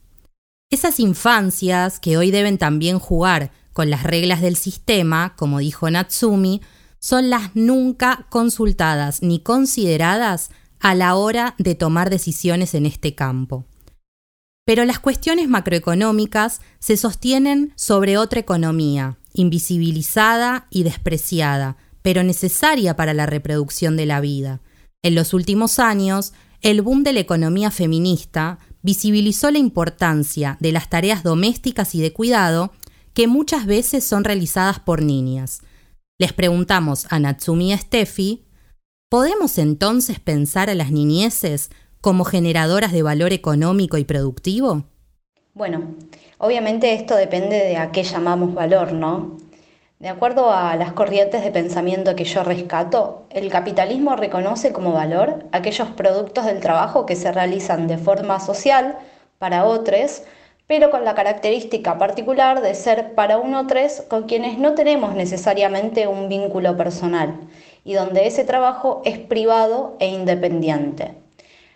Esas 0.71 1.01
infancias 1.01 1.99
que 1.99 2.15
hoy 2.15 2.31
deben 2.31 2.57
también 2.57 2.97
jugar 2.97 3.51
con 3.73 3.89
las 3.89 4.03
reglas 4.03 4.41
del 4.41 4.55
sistema, 4.55 5.35
como 5.35 5.59
dijo 5.59 5.91
Natsumi, 5.91 6.61
son 6.97 7.29
las 7.29 7.53
nunca 7.55 8.25
consultadas 8.29 9.21
ni 9.21 9.41
consideradas 9.41 10.49
a 10.79 10.95
la 10.95 11.15
hora 11.15 11.55
de 11.57 11.75
tomar 11.75 12.09
decisiones 12.09 12.73
en 12.73 12.85
este 12.85 13.15
campo. 13.15 13.65
Pero 14.65 14.85
las 14.85 14.99
cuestiones 14.99 15.49
macroeconómicas 15.49 16.61
se 16.79 16.95
sostienen 16.95 17.73
sobre 17.75 18.17
otra 18.17 18.39
economía, 18.39 19.17
invisibilizada 19.33 20.67
y 20.69 20.83
despreciada, 20.83 21.75
pero 22.01 22.23
necesaria 22.23 22.95
para 22.95 23.13
la 23.13 23.25
reproducción 23.25 23.97
de 23.97 24.05
la 24.05 24.21
vida. 24.21 24.61
En 25.03 25.15
los 25.15 25.33
últimos 25.33 25.79
años, 25.79 26.31
el 26.61 26.81
boom 26.81 27.03
de 27.03 27.11
la 27.11 27.19
economía 27.19 27.71
feminista 27.71 28.59
visibilizó 28.81 29.51
la 29.51 29.59
importancia 29.59 30.57
de 30.59 30.71
las 30.71 30.89
tareas 30.89 31.23
domésticas 31.23 31.95
y 31.95 32.01
de 32.01 32.13
cuidado 32.13 32.71
que 33.13 33.27
muchas 33.27 33.65
veces 33.65 34.03
son 34.03 34.23
realizadas 34.23 34.79
por 34.79 35.01
niñas. 35.01 35.61
Les 36.17 36.33
preguntamos 36.33 37.07
a 37.09 37.19
Natsumi 37.19 37.73
y 37.73 37.77
Steffi, 37.77 38.45
¿podemos 39.09 39.57
entonces 39.57 40.19
pensar 40.19 40.69
a 40.69 40.75
las 40.75 40.91
niñeces 40.91 41.69
como 41.99 42.25
generadoras 42.25 42.91
de 42.91 43.03
valor 43.03 43.33
económico 43.33 43.97
y 43.97 44.03
productivo? 44.03 44.85
Bueno, 45.53 45.95
obviamente 46.37 46.93
esto 46.93 47.15
depende 47.15 47.57
de 47.57 47.77
a 47.77 47.91
qué 47.91 48.03
llamamos 48.03 48.53
valor, 48.53 48.93
¿no? 48.93 49.37
De 50.01 50.09
acuerdo 50.09 50.51
a 50.51 50.75
las 50.77 50.93
corrientes 50.93 51.43
de 51.43 51.51
pensamiento 51.51 52.15
que 52.15 52.23
yo 52.23 52.43
rescato, 52.43 53.27
el 53.29 53.51
capitalismo 53.51 54.15
reconoce 54.15 54.73
como 54.73 54.93
valor 54.93 55.45
aquellos 55.51 55.89
productos 55.89 56.47
del 56.47 56.59
trabajo 56.59 57.05
que 57.05 57.15
se 57.15 57.31
realizan 57.31 57.85
de 57.85 57.99
forma 57.99 58.39
social 58.39 58.97
para 59.37 59.63
otros, 59.63 60.23
pero 60.65 60.89
con 60.89 61.05
la 61.05 61.13
característica 61.13 61.99
particular 61.99 62.61
de 62.63 62.73
ser 62.73 63.13
para 63.13 63.37
un 63.37 63.53
otros 63.53 64.01
con 64.07 64.23
quienes 64.23 64.57
no 64.57 64.73
tenemos 64.73 65.13
necesariamente 65.13 66.07
un 66.07 66.29
vínculo 66.29 66.75
personal 66.75 67.35
y 67.83 67.93
donde 67.93 68.25
ese 68.25 68.43
trabajo 68.43 69.03
es 69.05 69.19
privado 69.19 69.97
e 69.99 70.07
independiente. 70.07 71.13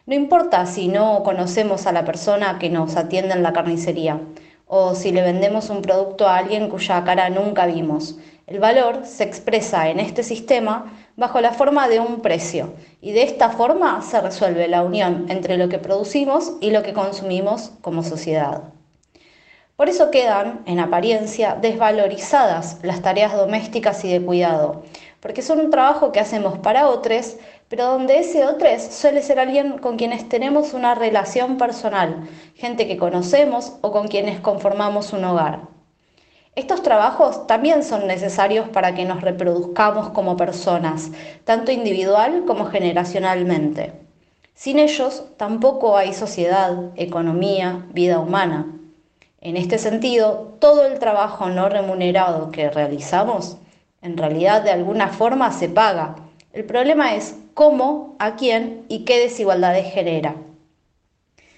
No 0.08 0.15
importa 0.15 0.65
si 0.65 0.88
no 0.88 1.22
conocemos 1.22 1.86
a 1.86 1.91
la 1.91 2.05
persona 2.05 2.58
que 2.58 2.72
nos 2.72 2.96
atiende 2.96 3.36
en 3.36 3.44
la 3.44 3.53
carnicería, 3.53 4.20
o 4.68 4.96
si 4.96 5.12
le 5.12 5.22
vendemos 5.22 5.70
un 5.70 5.82
producto 5.82 6.28
a 6.28 6.38
alguien 6.38 6.70
cuya 6.70 7.04
cara 7.04 7.30
nunca 7.30 7.66
vimos. 7.66 8.18
El 8.48 8.60
valor 8.60 9.06
se 9.06 9.24
expresa 9.24 9.90
en 9.90 10.00
este 10.00 10.24
sistema 10.24 10.94
bajo 11.16 11.42
la 11.42 11.52
forma 11.52 11.88
de 11.88 12.00
un 12.00 12.22
precio 12.22 12.74
y 13.02 13.12
de 13.12 13.24
esta 13.24 13.50
forma 13.50 14.02
se 14.02 14.22
resuelve 14.22 14.68
la 14.68 14.84
unión 14.84 15.26
entre 15.30 15.58
lo 15.58 15.70
que 15.70 15.80
producimos 15.80 16.54
y 16.62 16.72
lo 16.72 16.84
que 16.84 16.94
consumimos 16.94 17.72
como 17.82 18.04
sociedad. 18.04 18.64
Por 19.76 19.90
eso 19.90 20.10
quedan, 20.10 20.62
en 20.68 20.80
apariencia, 20.80 21.58
desvalorizadas 21.60 22.80
las 22.82 23.02
tareas 23.02 23.34
domésticas 23.34 24.06
y 24.06 24.12
de 24.12 24.24
cuidado, 24.24 24.84
porque 25.20 25.42
son 25.42 25.60
un 25.60 25.70
trabajo 25.70 26.14
que 26.14 26.22
hacemos 26.22 26.60
para 26.60 26.88
otros 26.88 27.36
pero 27.70 27.86
donde 27.86 28.20
ese 28.20 28.46
otro 28.46 28.68
suele 28.80 29.22
ser 29.22 29.40
alguien 29.40 29.78
con 29.80 29.98
quienes 29.98 30.30
tenemos 30.30 30.74
una 30.74 30.96
relación 30.96 31.58
personal, 31.58 32.28
gente 32.56 32.88
que 32.88 32.98
conocemos 32.98 33.74
o 33.82 33.92
con 33.92 34.08
quienes 34.08 34.40
conformamos 34.40 35.14
un 35.14 35.26
hogar. 35.26 35.62
Estos 36.56 36.84
trabajos 36.84 37.48
también 37.48 37.84
son 37.84 38.08
necesarios 38.08 38.70
para 38.70 38.96
que 38.96 39.04
nos 39.04 39.20
reproduzcamos 39.20 40.10
como 40.12 40.38
personas, 40.38 41.12
tanto 41.44 41.72
individual 41.72 42.46
como 42.48 42.66
generacionalmente. 42.68 43.92
Sin 44.54 44.80
ellos 44.80 45.26
tampoco 45.36 45.98
hay 45.98 46.14
sociedad, 46.14 46.92
economía, 46.96 47.86
vida 47.92 48.20
humana. 48.20 48.68
En 49.42 49.58
este 49.58 49.78
sentido, 49.78 50.56
todo 50.60 50.86
el 50.86 50.98
trabajo 50.98 51.50
no 51.50 51.68
remunerado 51.68 52.52
que 52.52 52.70
realizamos, 52.70 53.58
en 54.02 54.16
realidad 54.16 54.62
de 54.62 54.72
alguna 54.72 55.10
forma 55.10 55.52
se 55.52 55.68
paga. 55.68 56.16
El 56.56 56.64
problema 56.64 57.16
es 57.16 57.36
cómo, 57.54 58.16
a 58.18 58.38
quién 58.38 58.86
y 58.88 59.04
qué 59.04 59.20
desigualdades 59.20 59.92
genera. 59.94 60.36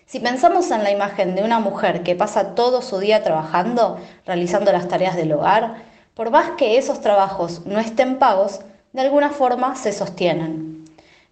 Si 0.07 0.19
pensamos 0.19 0.71
en 0.71 0.83
la 0.83 0.89
imagen 0.89 1.35
de 1.35 1.43
una 1.43 1.59
mujer 1.59 2.01
que 2.01 2.15
pasa 2.15 2.55
todo 2.55 2.81
su 2.81 2.97
día 2.97 3.21
trabajando, 3.21 3.99
realizando 4.25 4.71
las 4.71 4.87
tareas 4.87 5.15
del 5.15 5.33
hogar, 5.33 5.83
por 6.15 6.31
más 6.31 6.49
que 6.57 6.79
esos 6.79 6.99
trabajos 6.99 7.63
no 7.67 7.79
estén 7.79 8.17
pagos, 8.17 8.61
de 8.91 9.01
alguna 9.01 9.29
forma 9.29 9.75
se 9.75 9.93
sostienen. 9.93 10.85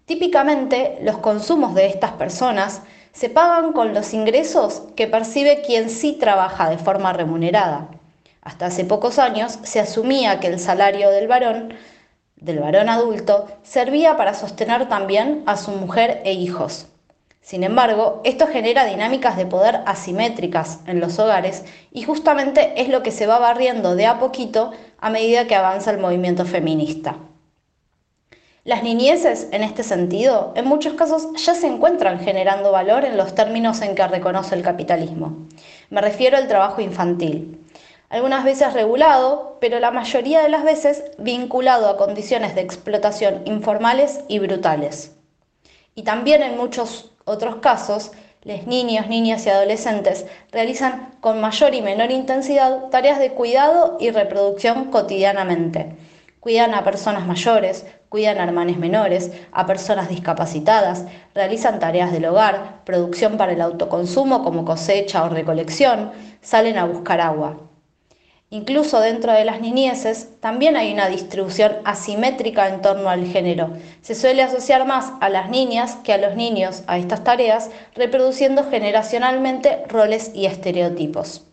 Típicamente, 0.05 0.99
los 1.01 1.17
consumos 1.17 1.73
de 1.73 1.87
estas 1.87 2.11
personas 2.11 2.83
se 3.13 3.29
pagan 3.29 3.73
con 3.73 3.95
los 3.95 4.13
ingresos 4.13 4.83
que 4.95 5.07
percibe 5.07 5.63
quien 5.65 5.89
sí 5.89 6.13
trabaja 6.19 6.69
de 6.69 6.77
forma 6.77 7.13
remunerada. 7.13 7.87
Hasta 8.43 8.67
hace 8.67 8.85
pocos 8.85 9.17
años 9.17 9.57
se 9.63 9.79
asumía 9.79 10.39
que 10.39 10.49
el 10.49 10.59
salario 10.59 11.09
del 11.09 11.27
varón 11.27 11.73
del 12.45 12.59
varón 12.59 12.89
adulto 12.89 13.47
servía 13.63 14.15
para 14.17 14.35
sostener 14.35 14.87
también 14.87 15.41
a 15.47 15.57
su 15.57 15.71
mujer 15.71 16.21
e 16.25 16.33
hijos. 16.33 16.85
Sin 17.41 17.63
embargo, 17.63 18.21
esto 18.23 18.47
genera 18.47 18.85
dinámicas 18.85 19.35
de 19.35 19.47
poder 19.47 19.81
asimétricas 19.87 20.79
en 20.85 20.99
los 20.99 21.17
hogares 21.17 21.65
y 21.91 22.03
justamente 22.03 22.79
es 22.79 22.89
lo 22.89 23.01
que 23.01 23.11
se 23.11 23.25
va 23.25 23.39
barriendo 23.39 23.95
de 23.95 24.05
a 24.05 24.19
poquito 24.19 24.71
a 24.99 25.09
medida 25.09 25.47
que 25.47 25.55
avanza 25.55 25.89
el 25.89 25.97
movimiento 25.97 26.45
feminista. 26.45 27.17
Las 28.63 28.83
niñeces, 28.83 29.47
en 29.51 29.63
este 29.63 29.83
sentido, 29.83 30.53
en 30.55 30.65
muchos 30.65 30.93
casos 30.93 31.27
ya 31.43 31.53
se 31.53 31.67
encuentran 31.67 32.19
generando 32.19 32.71
valor 32.71 33.05
en 33.05 33.17
los 33.17 33.33
términos 33.33 33.81
en 33.81 33.95
que 33.95 34.07
reconoce 34.07 34.55
el 34.55 34.63
capitalismo. 34.63 35.47
Me 35.89 36.01
refiero 36.01 36.37
al 36.37 36.47
trabajo 36.47 36.81
infantil 36.81 37.64
algunas 38.15 38.45
veces 38.45 38.71
regulado, 38.71 39.57
pero 39.59 39.81
la 39.81 39.91
mayoría 39.91 40.41
de 40.41 40.47
las 40.47 40.63
veces 40.63 41.03
vinculado 41.17 41.89
a 41.89 41.97
condiciones 41.97 42.55
de 42.55 42.61
explotación 42.61 43.41
informales 43.43 44.21
y 44.29 44.39
brutales. 44.39 45.17
Y 45.95 46.03
también 46.03 46.41
en 46.41 46.55
muchos 46.55 47.11
otros 47.25 47.57
casos, 47.57 48.13
los 48.43 48.67
niños, 48.67 49.09
niñas 49.09 49.45
y 49.45 49.49
adolescentes 49.49 50.25
realizan 50.53 51.11
con 51.19 51.41
mayor 51.41 51.75
y 51.75 51.81
menor 51.81 52.09
intensidad 52.09 52.87
tareas 52.89 53.19
de 53.19 53.31
cuidado 53.31 53.97
y 53.99 54.11
reproducción 54.11 54.91
cotidianamente. 54.91 55.97
Cuidan 56.39 56.73
a 56.73 56.85
personas 56.85 57.27
mayores, 57.27 57.85
cuidan 58.07 58.39
a 58.39 58.45
hermanos 58.45 58.77
menores, 58.77 59.33
a 59.51 59.65
personas 59.65 60.07
discapacitadas, 60.07 61.03
realizan 61.33 61.79
tareas 61.79 62.13
del 62.13 62.27
hogar, 62.27 62.85
producción 62.85 63.35
para 63.35 63.51
el 63.51 63.59
autoconsumo 63.59 64.41
como 64.41 64.63
cosecha 64.63 65.25
o 65.25 65.27
recolección, 65.27 66.13
salen 66.41 66.77
a 66.77 66.85
buscar 66.85 67.19
agua. 67.19 67.57
Incluso 68.55 69.01
dentro 69.01 69.33
de 69.33 69.43
las 69.43 69.59
niñeces 69.59 70.29
también 70.39 70.77
hay 70.77 70.93
una 70.93 71.09
distribución 71.09 71.73
asimétrica 71.83 72.69
en 72.69 72.81
torno 72.81 73.09
al 73.09 73.25
género. 73.25 73.71
Se 74.01 74.15
suele 74.15 74.43
asociar 74.43 74.87
más 74.87 75.11
a 75.19 75.27
las 75.27 75.49
niñas 75.49 75.97
que 76.05 76.13
a 76.13 76.17
los 76.17 76.37
niños 76.37 76.83
a 76.87 76.97
estas 76.97 77.25
tareas, 77.25 77.69
reproduciendo 77.95 78.63
generacionalmente 78.63 79.83
roles 79.89 80.31
y 80.33 80.45
estereotipos. 80.45 81.43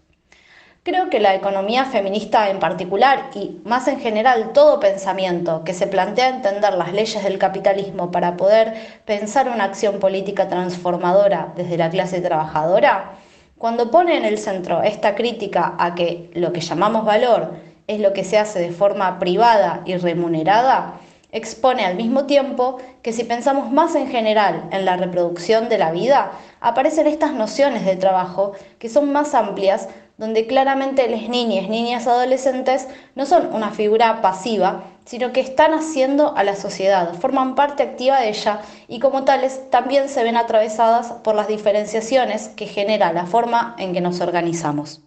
Creo 0.84 1.10
que 1.10 1.18
la 1.18 1.34
economía 1.34 1.86
feminista 1.86 2.48
en 2.50 2.60
particular 2.60 3.30
y 3.34 3.60
más 3.64 3.88
en 3.88 3.98
general 3.98 4.52
todo 4.52 4.78
pensamiento 4.78 5.64
que 5.64 5.74
se 5.74 5.88
plantea 5.88 6.28
entender 6.28 6.74
las 6.74 6.92
leyes 6.92 7.24
del 7.24 7.36
capitalismo 7.36 8.12
para 8.12 8.36
poder 8.36 8.74
pensar 9.06 9.48
una 9.48 9.64
acción 9.64 9.98
política 9.98 10.46
transformadora 10.46 11.52
desde 11.56 11.78
la 11.78 11.90
clase 11.90 12.20
trabajadora, 12.20 13.16
cuando 13.62 13.92
pone 13.92 14.16
en 14.16 14.24
el 14.24 14.38
centro 14.38 14.82
esta 14.82 15.14
crítica 15.14 15.76
a 15.78 15.94
que 15.94 16.32
lo 16.34 16.52
que 16.52 16.60
llamamos 16.60 17.04
valor 17.04 17.52
es 17.86 18.00
lo 18.00 18.12
que 18.12 18.24
se 18.24 18.36
hace 18.36 18.58
de 18.58 18.72
forma 18.72 19.20
privada 19.20 19.82
y 19.84 19.96
remunerada, 19.96 20.94
expone 21.30 21.84
al 21.84 21.94
mismo 21.94 22.26
tiempo 22.26 22.78
que 23.02 23.12
si 23.12 23.22
pensamos 23.22 23.70
más 23.70 23.94
en 23.94 24.08
general 24.08 24.64
en 24.72 24.84
la 24.84 24.96
reproducción 24.96 25.68
de 25.68 25.78
la 25.78 25.92
vida, 25.92 26.32
aparecen 26.60 27.06
estas 27.06 27.34
nociones 27.34 27.84
de 27.84 27.94
trabajo 27.94 28.54
que 28.80 28.88
son 28.88 29.12
más 29.12 29.32
amplias, 29.32 29.88
donde 30.22 30.46
claramente 30.46 31.08
las 31.08 31.28
niñas, 31.28 31.68
niñas 31.68 32.06
adolescentes 32.06 32.86
no 33.16 33.26
son 33.26 33.52
una 33.52 33.72
figura 33.72 34.22
pasiva, 34.22 34.84
sino 35.04 35.32
que 35.32 35.40
están 35.40 35.74
haciendo 35.74 36.36
a 36.36 36.44
la 36.44 36.54
sociedad, 36.54 37.12
forman 37.14 37.56
parte 37.56 37.82
activa 37.82 38.20
de 38.20 38.28
ella 38.28 38.60
y 38.86 39.00
como 39.00 39.24
tales 39.24 39.68
también 39.70 40.08
se 40.08 40.22
ven 40.22 40.36
atravesadas 40.36 41.10
por 41.24 41.34
las 41.34 41.48
diferenciaciones 41.48 42.50
que 42.50 42.66
genera 42.66 43.12
la 43.12 43.26
forma 43.26 43.74
en 43.80 43.94
que 43.94 44.00
nos 44.00 44.20
organizamos. 44.20 45.00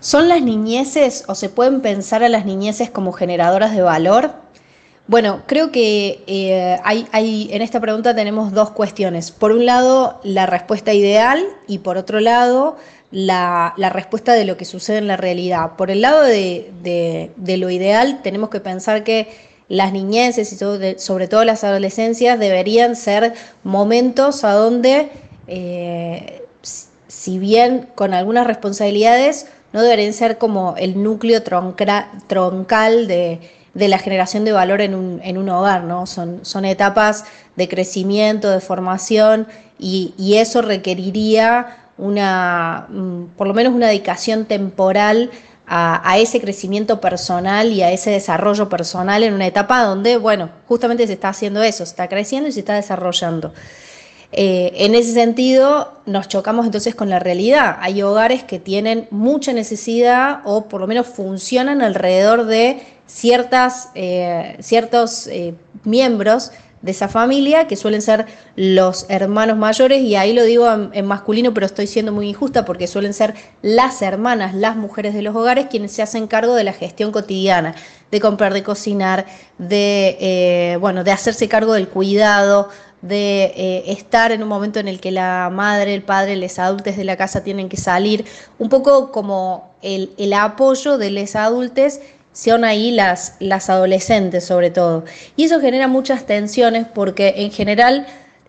¿Son 0.00 0.28
las 0.28 0.42
niñeces 0.42 1.22
o 1.28 1.36
se 1.36 1.48
pueden 1.48 1.82
pensar 1.82 2.24
a 2.24 2.28
las 2.28 2.46
niñeces 2.46 2.90
como 2.90 3.12
generadoras 3.12 3.76
de 3.76 3.82
valor? 3.82 4.32
Bueno, 5.08 5.42
creo 5.46 5.70
que 5.70 6.24
eh, 6.26 6.80
hay, 6.82 7.48
en 7.52 7.62
esta 7.62 7.78
pregunta 7.80 8.12
tenemos 8.12 8.52
dos 8.52 8.70
cuestiones. 8.70 9.30
Por 9.30 9.52
un 9.52 9.64
lado, 9.64 10.20
la 10.24 10.46
respuesta 10.46 10.92
ideal 10.94 11.44
y 11.68 11.78
por 11.78 11.96
otro 11.96 12.18
lado, 12.18 12.76
la, 13.16 13.72
respuesta 13.94 14.34
de 14.34 14.44
lo 14.44 14.58
que 14.58 14.66
sucede 14.66 14.98
en 14.98 15.06
la 15.06 15.16
realidad. 15.16 15.72
Por 15.76 15.90
el 15.90 16.02
lado 16.02 16.22
de, 16.22 17.30
lo 17.58 17.70
ideal, 17.70 18.20
tenemos 18.22 18.50
que 18.50 18.60
pensar 18.60 19.04
que 19.04 19.28
las 19.68 19.90
niñeces 19.92 20.52
y 20.52 20.98
sobre 20.98 21.26
todo 21.26 21.42
las 21.44 21.64
adolescencias 21.64 22.38
deberían 22.38 22.94
ser 22.94 23.32
momentos 23.64 24.44
a 24.44 24.52
donde, 24.52 25.08
eh, 25.46 26.42
si 27.08 27.38
bien 27.38 27.88
con 27.94 28.12
algunas 28.12 28.46
responsabilidades, 28.46 29.46
no 29.72 29.82
deberían 29.82 30.12
ser 30.12 30.36
como 30.36 30.74
el 30.76 31.02
núcleo 31.02 31.42
troncal 31.42 33.08
de, 33.08 33.40
la 33.72 33.98
generación 33.98 34.44
de 34.44 34.52
valor 34.52 34.82
en 34.82 34.94
un, 34.94 35.48
hogar, 35.48 35.84
¿no? 35.84 36.04
Son, 36.06 36.44
son, 36.44 36.66
etapas 36.66 37.24
de 37.56 37.66
crecimiento, 37.66 38.50
de 38.50 38.60
formación, 38.60 39.48
y 39.78 40.34
eso 40.36 40.60
requeriría 40.60 41.85
una, 41.98 42.86
mm, 42.88 43.36
por 43.36 43.46
lo 43.46 43.54
menos 43.54 43.74
una 43.74 43.88
dedicación 43.88 44.44
temporal 44.44 45.30
a, 45.68 46.18
ese 46.18 46.40
crecimiento 46.40 47.00
personal 47.00 47.72
y 47.72 47.82
a 47.82 47.90
ese 47.90 48.10
desarrollo 48.10 48.68
personal 48.68 49.24
en 49.24 49.34
una 49.34 49.46
etapa 49.46 49.82
donde, 49.82 50.16
bueno, 50.16 50.50
justamente 50.68 51.06
se 51.06 51.14
está 51.14 51.30
haciendo 51.30 51.62
eso, 51.62 51.78
se 51.78 51.90
está 51.90 52.08
creciendo 52.08 52.48
y 52.48 52.52
se 52.52 52.60
está 52.60 52.74
desarrollando. 52.74 53.52
eh, 54.32 54.72
en 54.84 54.94
ese 54.94 55.12
sentido, 55.12 56.00
nos 56.04 56.28
chocamos 56.28 56.66
entonces 56.66 56.94
con 56.94 57.08
la 57.10 57.18
realidad. 57.18 57.76
Hay 57.80 58.02
hogares 58.02 58.44
que 58.44 58.58
tienen 58.58 59.06
mucha 59.10 59.52
necesidad 59.52 60.40
o 60.44 60.68
por 60.68 60.80
lo 60.80 60.86
menos 60.86 61.06
funcionan 61.06 61.80
alrededor 61.80 62.46
de 62.46 62.82
ciertas, 63.06 63.90
eh, 63.94 64.56
ciertos 64.60 65.26
eh, 65.28 65.54
miembros 65.84 66.52
de 66.82 66.90
esa 66.90 67.08
familia, 67.08 67.66
que 67.66 67.76
suelen 67.76 68.02
ser 68.02 68.26
los 68.54 69.06
hermanos 69.08 69.56
mayores, 69.56 70.02
y 70.02 70.16
ahí 70.16 70.32
lo 70.32 70.44
digo 70.44 70.68
en, 70.92 71.06
masculino, 71.06 71.52
pero 71.52 71.66
estoy 71.66 71.86
siendo 71.86 72.12
muy 72.12 72.28
injusta 72.28 72.64
porque 72.64 72.86
suelen 72.86 73.14
ser 73.14 73.34
las 73.62 74.02
hermanas, 74.02 74.54
las 74.54 74.76
mujeres 74.76 75.14
de 75.14 75.22
los 75.22 75.34
hogares, 75.34 75.66
quienes 75.70 75.92
se 75.92 76.02
hacen 76.02 76.26
cargo 76.26 76.54
de 76.54 76.64
la 76.64 76.72
gestión 76.72 77.12
cotidiana, 77.12 77.74
de 78.10 78.20
comprar, 78.20 78.54
de 78.54 78.62
cocinar, 78.62 79.26
de, 79.58 80.78
bueno, 80.80 81.02
de 81.02 81.12
hacerse 81.12 81.48
cargo 81.48 81.72
del 81.72 81.88
cuidado, 81.88 82.68
de 83.02 83.52
eh, 83.56 83.92
estar 83.92 84.32
en 84.32 84.42
un 84.42 84.48
momento 84.48 84.80
en 84.80 84.88
el 84.88 85.00
que 85.00 85.10
la 85.10 85.50
madre, 85.52 85.94
el 85.94 86.02
padre, 86.02 86.36
los 86.36 86.58
adultos 86.58 86.96
de 86.96 87.04
la 87.04 87.16
casa 87.16 87.42
tienen 87.42 87.68
que 87.68 87.76
salir, 87.76 88.24
un 88.58 88.68
poco 88.68 89.12
como 89.12 89.74
el, 89.82 90.32
apoyo 90.32 90.98
de 90.98 91.10
los 91.10 91.36
adultos 91.36 92.00
son 92.36 92.64
ahí 92.64 92.90
las, 92.90 93.34
las 93.40 93.70
adolescentes 93.70 94.44
sobre 94.44 94.70
todo. 94.70 95.04
Y 95.36 95.44
eso 95.44 95.58
genera 95.60 95.88
muchas 95.88 96.26
tensiones 96.26 96.86
porque 96.86 97.32
en 97.38 97.50
general 97.50 98.06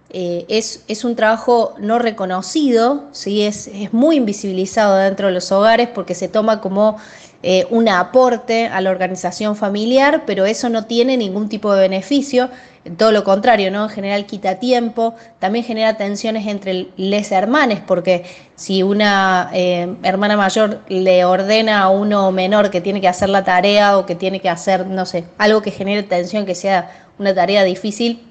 eh, 0.10 0.46
es, 0.50 0.84
es, 0.90 1.06
un 1.06 1.16
trabajo 1.16 1.74
no 1.80 1.98
reconocido, 1.98 3.06
¿sí? 3.12 3.44
es, 3.44 3.68
es 3.68 3.94
muy 3.94 4.18
invisibilizado 4.18 4.98
dentro 4.98 5.28
de 5.28 5.34
los 5.34 5.52
hogares 5.52 5.88
porque 5.94 6.16
se 6.16 6.28
toma 6.28 6.60
como 6.60 6.98
eh, 7.44 7.66
un 7.70 7.88
aporte 7.88 8.68
a 8.68 8.82
la 8.82 8.90
organización 8.90 9.56
familiar, 9.56 10.24
pero 10.26 10.46
eso 10.46 10.70
no 10.70 10.86
tiene 10.86 11.16
ningún 11.16 11.48
tipo 11.48 11.74
de 11.74 11.82
beneficio, 11.82 12.50
todo 12.98 13.12
lo 13.12 13.24
contrario, 13.24 13.72
¿no? 13.72 13.84
En 13.84 13.90
general 13.90 14.26
quita 14.26 14.60
tiempo, 14.60 15.16
también 15.40 15.66
genera 15.66 15.98
tensiones 15.98 16.48
entre 16.48 16.88
les 16.98 17.32
hermanes, 17.32 17.80
porque 17.86 18.26
si 18.56 18.84
una 18.84 19.50
eh, 19.54 19.96
hermana 20.04 20.38
mayor 20.38 20.82
le 20.88 21.26
ordena 21.26 21.82
a 21.82 21.90
uno 21.90 22.32
menor 22.32 22.70
que 22.70 22.82
tiene 22.82 23.02
que 23.02 23.08
hacer 23.08 23.30
la 23.30 23.44
tarea 23.44 23.98
o 23.98 24.06
que 24.06 24.16
tiene 24.16 24.40
que 24.40 24.50
hacer, 24.50 24.86
no 24.88 25.06
sé, 25.06 25.26
algo 25.38 25.62
que 25.62 25.72
genere 25.72 26.04
tensión, 26.04 26.46
que 26.46 26.56
sea 26.56 26.92
una 27.20 27.34
tarea 27.34 27.64
difícil, 27.64 28.28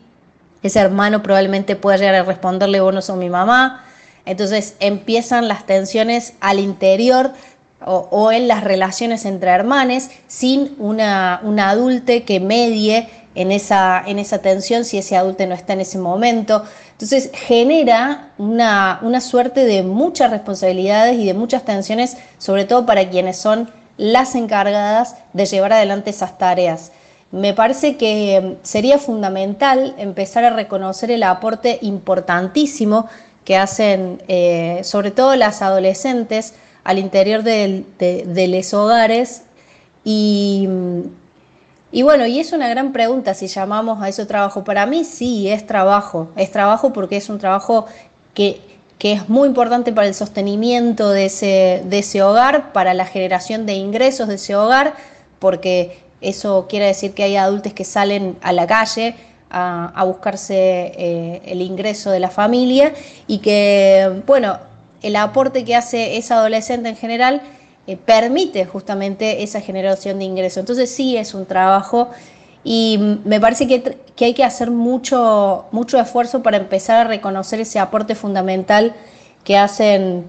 ese 0.62 0.80
hermano 0.80 1.22
probablemente 1.22 1.76
pueda 1.76 1.96
llegar 1.96 2.14
a 2.14 2.22
responderle, 2.22 2.80
vos 2.80 2.94
no 2.94 3.02
sos 3.02 3.16
mi 3.16 3.28
mamá. 3.28 3.84
Entonces 4.24 4.74
empiezan 4.80 5.46
las 5.46 5.66
tensiones 5.66 6.34
al 6.40 6.58
interior 6.58 7.32
o, 7.86 8.32
en 8.32 8.48
las 8.48 8.64
relaciones 8.64 9.24
entre 9.24 9.50
hermanes 9.50 10.10
sin 10.26 10.74
una, 10.78 11.40
adulte 11.68 12.24
que 12.24 12.40
medie 12.40 13.08
en 13.36 13.52
esa, 13.52 14.02
en 14.04 14.18
esa 14.18 14.38
tensión 14.38 14.84
si 14.84 14.98
ese 14.98 15.16
adulto 15.16 15.46
no 15.46 15.54
está 15.54 15.74
en 15.74 15.80
ese 15.80 15.98
momento. 15.98 16.64
Entonces 16.92 17.30
genera 17.32 18.32
una, 18.38 18.98
una 19.02 19.20
suerte 19.20 19.64
de 19.64 19.82
muchas 19.84 20.30
responsabilidades 20.30 21.18
y 21.18 21.26
de 21.26 21.34
muchas 21.34 21.64
tensiones, 21.64 22.16
sobre 22.38 22.64
todo 22.64 22.86
para 22.86 23.08
quienes 23.08 23.36
son 23.36 23.70
las 23.98 24.34
encargadas 24.34 25.16
de 25.32 25.46
llevar 25.46 25.72
adelante 25.72 26.10
esas 26.10 26.38
tareas. 26.38 26.90
Me 27.30 27.54
parece 27.54 27.96
que 27.96 28.56
sería 28.62 28.98
fundamental 28.98 29.94
empezar 29.98 30.44
a 30.44 30.50
reconocer 30.50 31.10
el 31.10 31.22
aporte 31.22 31.78
importantísimo 31.82 33.06
que 33.44 33.56
hacen 33.56 34.22
eh, 34.26 34.80
sobre 34.82 35.12
todo 35.12 35.36
las 35.36 35.62
adolescentes 35.62 36.54
al 36.86 36.98
interior 36.98 37.42
de, 37.42 38.46
los 38.48 38.74
hogares. 38.74 39.42
Y, 40.04 40.68
bueno, 41.92 42.26
y 42.26 42.38
es 42.38 42.52
una 42.52 42.68
gran 42.68 42.92
pregunta 42.92 43.34
si 43.34 43.48
llamamos 43.48 44.00
a 44.00 44.08
eso 44.08 44.26
trabajo. 44.28 44.62
Para 44.62 44.86
mí 44.86 45.04
sí, 45.04 45.48
es 45.48 45.66
trabajo. 45.66 46.30
Es 46.36 46.52
trabajo 46.52 46.92
porque 46.92 47.16
es 47.16 47.28
un 47.28 47.38
trabajo 47.38 47.86
que, 48.34 48.60
es 49.00 49.28
muy 49.28 49.48
importante 49.48 49.92
para 49.92 50.06
el 50.06 50.14
sostenimiento 50.14 51.10
de 51.10 51.26
ese, 51.26 51.82
de 51.84 51.98
ese 51.98 52.22
hogar, 52.22 52.72
para 52.72 52.94
la 52.94 53.04
generación 53.04 53.66
de 53.66 53.74
ingresos 53.74 54.26
de 54.28 54.36
ese 54.36 54.56
hogar, 54.56 54.94
porque 55.38 55.98
eso 56.20 56.66
quiere 56.68 56.86
decir 56.86 57.14
que 57.14 57.22
hay 57.24 57.36
adultos 57.36 57.72
que 57.72 57.84
salen 57.84 58.36
a 58.42 58.52
la 58.52 58.66
calle 58.66 59.14
a, 59.50 60.04
buscarse 60.04 60.54
eh, 60.54 61.42
el 61.46 61.62
ingreso 61.62 62.10
de 62.10 62.20
la 62.20 62.30
familia 62.30 62.92
y 63.26 63.38
que, 63.38 64.22
bueno, 64.26 64.58
el 65.02 65.16
aporte 65.16 65.64
que 65.64 65.74
hace 65.74 66.16
esa 66.16 66.36
adolescente 66.36 66.88
en 66.88 66.96
general 66.96 67.42
eh, 67.86 67.96
permite 67.96 68.64
justamente 68.64 69.42
esa 69.42 69.60
generación 69.60 70.18
de 70.18 70.24
ingresos. 70.24 70.58
Entonces 70.58 70.90
sí 70.90 71.16
es 71.16 71.34
un 71.34 71.46
trabajo 71.46 72.10
y 72.64 72.98
me 73.24 73.40
parece 73.40 73.68
que, 73.68 74.24
hay 74.24 74.34
que 74.34 74.42
hacer 74.42 74.72
mucho, 74.72 75.66
mucho 75.70 76.00
esfuerzo 76.00 76.42
para 76.42 76.56
empezar 76.56 77.06
a 77.06 77.08
reconocer 77.08 77.60
ese 77.60 77.78
aporte 77.78 78.16
fundamental 78.16 78.96
que 79.44 79.56
hacen 79.56 80.24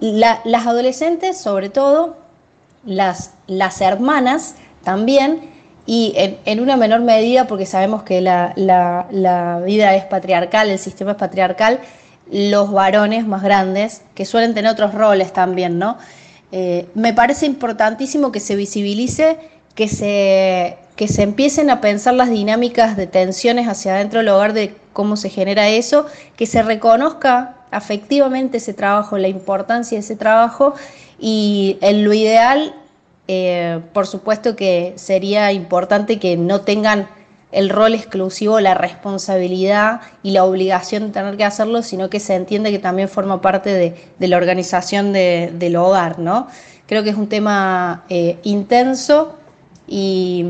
las 0.00 0.66
adolescentes, 0.66 1.38
sobre 1.38 1.68
todo, 1.68 2.16
las, 2.84 3.34
las 3.46 3.80
hermanas 3.80 4.56
también, 4.82 5.48
y 5.86 6.12
en, 6.16 6.58
una 6.58 6.76
menor 6.76 7.02
medida, 7.02 7.46
porque 7.46 7.66
sabemos 7.66 8.02
que 8.02 8.20
la, 8.20 8.52
la 8.56 9.60
vida 9.64 9.94
es 9.94 10.04
patriarcal, 10.06 10.70
el 10.70 10.78
sistema 10.80 11.12
es 11.12 11.18
patriarcal, 11.18 11.78
los 12.30 12.72
varones 12.72 13.26
más 13.26 13.42
grandes, 13.42 14.02
que 14.14 14.24
suelen 14.24 14.54
tener 14.54 14.70
otros 14.70 14.94
roles 14.94 15.32
también, 15.32 15.78
¿no? 15.78 15.98
Eh, 16.52 16.86
me 16.94 17.12
parece 17.12 17.46
importantísimo 17.46 18.32
que 18.32 18.40
se 18.40 18.56
visibilice, 18.56 19.38
que 19.74 19.88
se, 19.88 20.78
que 20.96 21.08
se 21.08 21.22
empiecen 21.22 21.70
a 21.70 21.80
pensar 21.80 22.14
las 22.14 22.30
dinámicas 22.30 22.96
de 22.96 23.06
tensiones 23.06 23.68
hacia 23.68 23.94
adentro 23.94 24.20
del 24.20 24.28
hogar, 24.28 24.52
de 24.52 24.74
cómo 24.92 25.16
se 25.16 25.30
genera 25.30 25.68
eso, 25.68 26.06
que 26.36 26.46
se 26.46 26.62
reconozca 26.62 27.56
afectivamente 27.70 28.58
ese 28.58 28.74
trabajo, 28.74 29.16
la 29.16 29.28
importancia 29.28 29.96
de 29.96 30.00
ese 30.00 30.16
trabajo 30.16 30.74
y 31.18 31.78
en 31.82 32.04
lo 32.04 32.12
ideal, 32.12 32.74
eh, 33.28 33.80
por 33.92 34.06
supuesto 34.06 34.56
que 34.56 34.94
sería 34.96 35.52
importante 35.52 36.18
que 36.18 36.36
no 36.36 36.62
tengan 36.62 37.08
el 37.52 37.68
rol 37.68 37.94
exclusivo, 37.94 38.60
la 38.60 38.74
responsabilidad 38.74 40.00
y 40.22 40.30
la 40.30 40.44
obligación 40.44 41.06
de 41.06 41.12
tener 41.12 41.36
que 41.36 41.44
hacerlo, 41.44 41.82
sino 41.82 42.08
que 42.08 42.20
se 42.20 42.34
entiende 42.34 42.70
que 42.70 42.78
también 42.78 43.08
forma 43.08 43.40
parte 43.40 43.70
de, 44.18 44.28
la 44.28 44.36
organización 44.36 45.12
del 45.12 45.76
hogar, 45.76 46.18
¿no? 46.18 46.46
Creo 46.86 47.02
que 47.02 47.10
es 47.10 47.16
un 47.16 47.28
tema 47.28 48.04
eh, 48.08 48.38
intenso 48.42 49.36
y, 49.86 50.44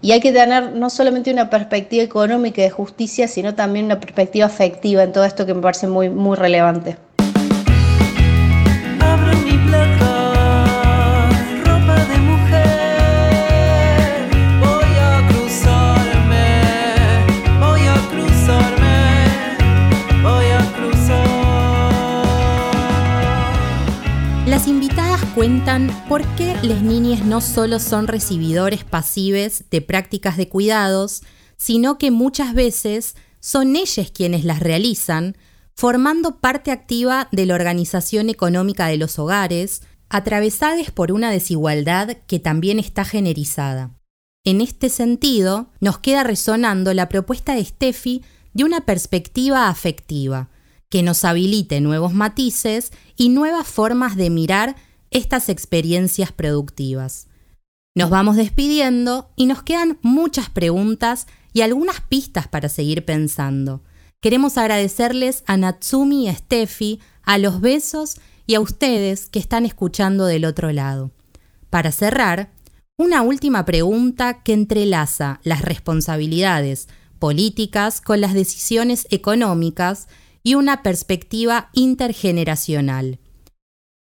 y, 0.00 0.12
hay 0.12 0.20
que 0.20 0.32
tener 0.32 0.72
no 0.72 0.90
solamente 0.90 1.32
una 1.32 1.50
perspectiva 1.50 2.04
económica 2.04 2.62
de 2.62 2.70
justicia, 2.70 3.26
sino 3.28 3.54
también 3.54 3.86
una 3.86 3.98
perspectiva 4.00 4.46
afectiva 4.46 5.02
en 5.02 5.12
todo 5.12 5.24
esto 5.24 5.46
que 5.46 5.54
me 5.54 5.62
parece 5.62 5.86
muy, 5.88 6.08
muy 6.08 6.36
relevante. 6.36 6.96
Cuentan 25.36 25.90
por 26.08 26.26
qué 26.36 26.56
las 26.62 26.80
niñas 26.80 27.26
no 27.26 27.42
solo 27.42 27.78
son 27.78 28.06
recibidores 28.06 28.84
pasivos 28.84 29.64
de 29.70 29.82
prácticas 29.82 30.38
de 30.38 30.48
cuidados, 30.48 31.24
sino 31.58 31.98
que 31.98 32.10
muchas 32.10 32.54
veces 32.54 33.16
son 33.38 33.76
ellas 33.76 34.10
quienes 34.10 34.46
las 34.46 34.60
realizan, 34.60 35.36
formando 35.74 36.38
parte 36.38 36.70
activa 36.70 37.28
de 37.32 37.44
la 37.44 37.54
organización 37.54 38.30
económica 38.30 38.86
de 38.86 38.96
los 38.96 39.18
hogares, 39.18 39.82
atravesadas 40.08 40.90
por 40.90 41.12
una 41.12 41.30
desigualdad 41.30 42.16
que 42.26 42.38
también 42.38 42.78
está 42.78 43.04
generizada. 43.04 43.90
En 44.42 44.62
este 44.62 44.88
sentido, 44.88 45.70
nos 45.80 45.98
queda 45.98 46.24
resonando 46.24 46.94
la 46.94 47.10
propuesta 47.10 47.54
de 47.54 47.64
Steffi 47.66 48.24
de 48.54 48.64
una 48.64 48.86
perspectiva 48.86 49.68
afectiva, 49.68 50.48
que 50.88 51.02
nos 51.02 51.26
habilite 51.26 51.82
nuevos 51.82 52.14
matices 52.14 52.90
y 53.18 53.28
nuevas 53.28 53.66
formas 53.66 54.16
de 54.16 54.30
mirar 54.30 54.76
estas 55.10 55.48
experiencias 55.48 56.32
productivas. 56.32 57.28
Nos 57.94 58.10
vamos 58.10 58.36
despidiendo 58.36 59.30
y 59.36 59.46
nos 59.46 59.62
quedan 59.62 59.98
muchas 60.02 60.50
preguntas 60.50 61.26
y 61.52 61.62
algunas 61.62 62.00
pistas 62.02 62.46
para 62.48 62.68
seguir 62.68 63.04
pensando. 63.04 63.82
Queremos 64.20 64.58
agradecerles 64.58 65.44
a 65.46 65.56
Natsumi 65.56 66.24
y 66.24 66.28
a 66.28 66.34
Steffi, 66.34 67.00
a 67.22 67.38
los 67.38 67.60
besos 67.60 68.16
y 68.46 68.54
a 68.54 68.60
ustedes 68.60 69.28
que 69.28 69.38
están 69.38 69.64
escuchando 69.64 70.26
del 70.26 70.44
otro 70.44 70.72
lado. 70.72 71.10
Para 71.70 71.92
cerrar, 71.92 72.50
una 72.98 73.22
última 73.22 73.64
pregunta 73.64 74.42
que 74.42 74.52
entrelaza 74.52 75.40
las 75.42 75.62
responsabilidades 75.62 76.88
políticas 77.18 78.00
con 78.00 78.20
las 78.20 78.34
decisiones 78.34 79.06
económicas 79.10 80.08
y 80.42 80.54
una 80.54 80.82
perspectiva 80.82 81.70
intergeneracional. 81.72 83.18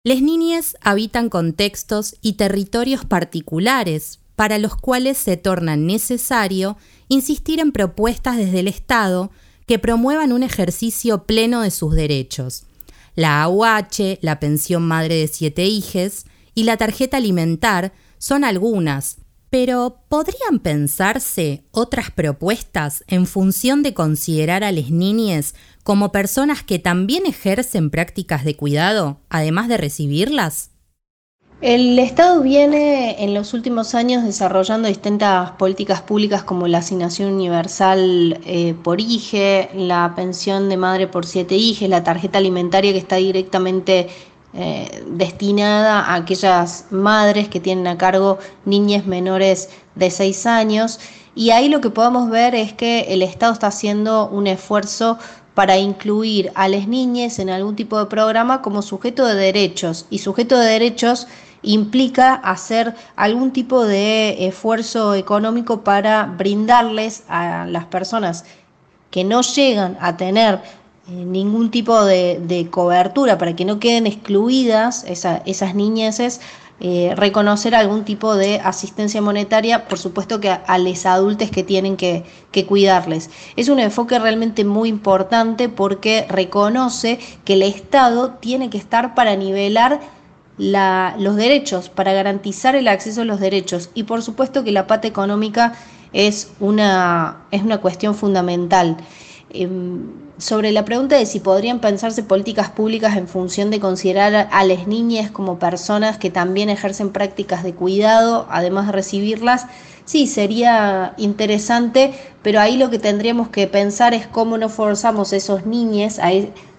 Las 0.06 0.22
niñas 0.22 0.78
habitan 0.82 1.30
contextos 1.30 2.16
y 2.22 2.34
territorios 2.34 3.06
particulares 3.06 4.20
para 4.36 4.60
los 4.60 4.76
cuales 4.76 5.18
se 5.18 5.36
torna 5.36 5.78
necesario 5.78 6.78
insistir 7.08 7.60
en 7.60 7.72
propuestas 7.72 8.38
desde 8.38 8.60
el 8.60 8.68
Estado 8.68 9.32
que 9.66 9.80
promuevan 9.80 10.32
un 10.32 10.44
ejercicio 10.44 11.24
pleno 11.24 11.62
de 11.62 11.72
sus 11.72 11.96
derechos. 11.96 12.66
La 13.16 13.42
AUH, 13.42 14.20
la 14.22 14.40
pensión 14.40 14.84
madre 14.84 15.16
de 15.16 15.28
siete 15.28 15.66
hijes 15.66 16.28
y 16.54 16.66
la 16.66 16.78
tarjeta 16.78 17.18
alimentar 17.18 17.92
son 18.20 18.44
algunas, 18.44 19.18
pero 19.50 20.02
¿podrían 20.08 20.60
pensarse 20.60 21.64
otras 21.72 22.12
propuestas 22.12 23.04
en 23.08 23.26
función 23.26 23.82
de 23.82 23.96
considerar 23.96 24.64
a 24.64 24.72
las 24.72 24.92
niñas 24.92 25.56
como 25.86 26.12
personas 26.12 26.64
que 26.64 26.80
también 26.80 27.28
ejercen 27.28 27.92
prácticas 27.92 28.44
de 28.44 28.56
cuidado, 28.56 29.20
además 29.30 29.68
de 29.68 29.78
recibirlas? 29.78 30.72
El 31.62 32.00
Estado 32.00 32.42
viene 32.42 33.24
en 33.24 33.36
los 33.36 33.54
últimos 33.54 33.94
años 33.94 34.24
desarrollando 34.24 34.88
distintas 34.88 35.52
políticas 35.52 36.02
públicas 36.02 36.44
como 36.44 36.68
la 36.68 36.80
asignación 36.80 37.32
universal 37.32 38.40
eh, 38.46 38.74
por 38.84 39.00
IGE, 39.00 39.70
la 39.76 40.14
pensión 40.16 40.70
de 40.70 40.78
madre 40.78 41.08
por 41.08 41.28
siete 41.28 41.56
IGE, 41.56 41.88
la 41.88 42.04
tarjeta 42.04 42.40
alimentaria 42.40 42.92
que 42.92 42.98
está 42.98 43.18
directamente 43.18 44.08
eh, 44.56 45.04
destinada 45.08 46.00
a 46.00 46.16
aquellas 46.16 46.88
madres 46.90 47.48
que 47.48 47.60
tienen 47.60 47.86
a 47.86 47.98
cargo 48.00 48.40
niñas 48.66 49.06
menores 49.06 49.70
de 49.94 50.10
seis 50.10 50.48
años. 50.48 51.00
Y 51.36 51.52
ahí 51.52 51.70
lo 51.70 51.80
que 51.80 51.92
podemos 51.92 52.32
ver 52.32 52.56
es 52.56 52.74
que 52.74 53.14
el 53.14 53.22
Estado 53.22 53.54
está 53.54 53.68
haciendo 53.68 54.28
un 54.30 54.48
esfuerzo 54.48 55.20
para 55.56 55.78
incluir 55.78 56.52
a 56.54 56.68
las 56.68 56.88
niñas 56.88 57.40
en 57.40 57.50
algún 57.50 57.76
tipo 57.76 57.98
de 57.98 58.06
programa 58.06 58.62
como 58.62 58.82
sujeto 58.82 59.26
de 59.26 59.36
derechos. 59.36 60.06
Y 60.10 60.20
sujeto 60.20 60.60
de 60.60 60.68
derechos 60.68 61.28
implica 61.64 62.36
hacer 62.36 62.94
algún 63.16 63.52
tipo 63.52 63.86
de 63.86 64.48
esfuerzo 64.48 65.16
económico 65.16 65.82
para 65.82 66.26
brindarles 66.26 67.24
a 67.28 67.66
las 67.68 67.86
personas 67.86 68.46
que 69.10 69.24
no 69.24 69.42
llegan 69.42 69.98
a 70.02 70.18
tener 70.18 70.62
eh, 71.08 71.12
ningún 71.12 71.72
tipo 71.72 72.04
de, 72.04 72.68
cobertura 72.70 73.38
para 73.38 73.56
que 73.56 73.64
no 73.64 73.80
queden 73.80 74.08
excluidas 74.08 75.06
esas 75.06 75.76
niñeces, 75.76 76.42
eh, 76.82 77.14
reconocer 77.16 77.74
algún 77.74 78.04
tipo 78.04 78.36
de 78.36 78.60
asistencia 78.60 79.22
monetaria, 79.22 79.88
por 79.88 79.98
supuesto 79.98 80.42
que 80.42 80.50
a, 80.50 80.78
los 80.78 81.06
adultos 81.06 81.50
que 81.50 81.64
tienen 81.64 81.96
que, 81.96 82.26
cuidarles. 82.68 83.30
Es 83.56 83.70
un 83.70 83.80
enfoque 83.80 84.20
realmente 84.20 84.66
muy 84.66 84.90
importante 84.90 85.70
porque 85.70 86.26
reconoce 86.30 87.20
que 87.46 87.54
el 87.54 87.64
Estado 87.64 88.32
tiene 88.42 88.70
que 88.70 88.78
estar 88.78 89.16
para 89.16 89.36
nivelar 89.38 90.02
los 90.58 91.36
derechos, 91.38 91.90
para 91.90 92.14
garantizar 92.14 92.76
el 92.76 92.90
acceso 92.90 93.22
a 93.22 93.26
los 93.26 93.40
derechos. 93.40 93.90
Y 93.94 94.04
por 94.04 94.22
supuesto 94.22 94.66
que 94.66 94.72
la 94.72 94.86
pata 94.86 95.08
económica 95.08 95.74
es 96.12 96.52
una, 96.60 97.46
es 97.52 97.62
una 97.62 97.80
cuestión 97.80 98.16
fundamental. 98.16 98.98
Em, 99.50 100.25
sobre 100.38 100.72
la 100.72 100.84
pregunta 100.84 101.18
de 101.18 101.26
si 101.26 101.40
podrían 101.40 101.80
pensarse 101.80 102.24
políticas 102.24 102.70
públicas 102.70 103.16
en 103.16 103.28
función 103.28 103.72
de 103.72 103.80
considerar 103.80 104.50
a 104.52 104.64
las 104.66 104.88
niñas 104.88 105.32
como 105.32 105.60
personas 105.60 106.18
que 106.18 106.30
también 106.30 106.70
ejercen 106.70 107.12
prácticas 107.12 107.64
de 107.64 107.74
cuidado, 107.74 108.46
además 108.50 108.88
de 108.88 108.92
recibirlas, 108.94 109.66
sí, 110.04 110.28
sería 110.28 111.14
interesante, 111.18 112.14
pero 112.42 112.60
ahí 112.60 112.78
lo 112.78 112.90
que 112.90 113.00
tendríamos 113.00 113.50
que 113.50 113.68
pensar 113.68 114.14
es 114.14 114.28
cómo 114.28 114.58
no 114.58 114.70
forzamos 114.70 115.32
a 115.32 115.38
esos 115.38 115.66
niños, 115.66 116.20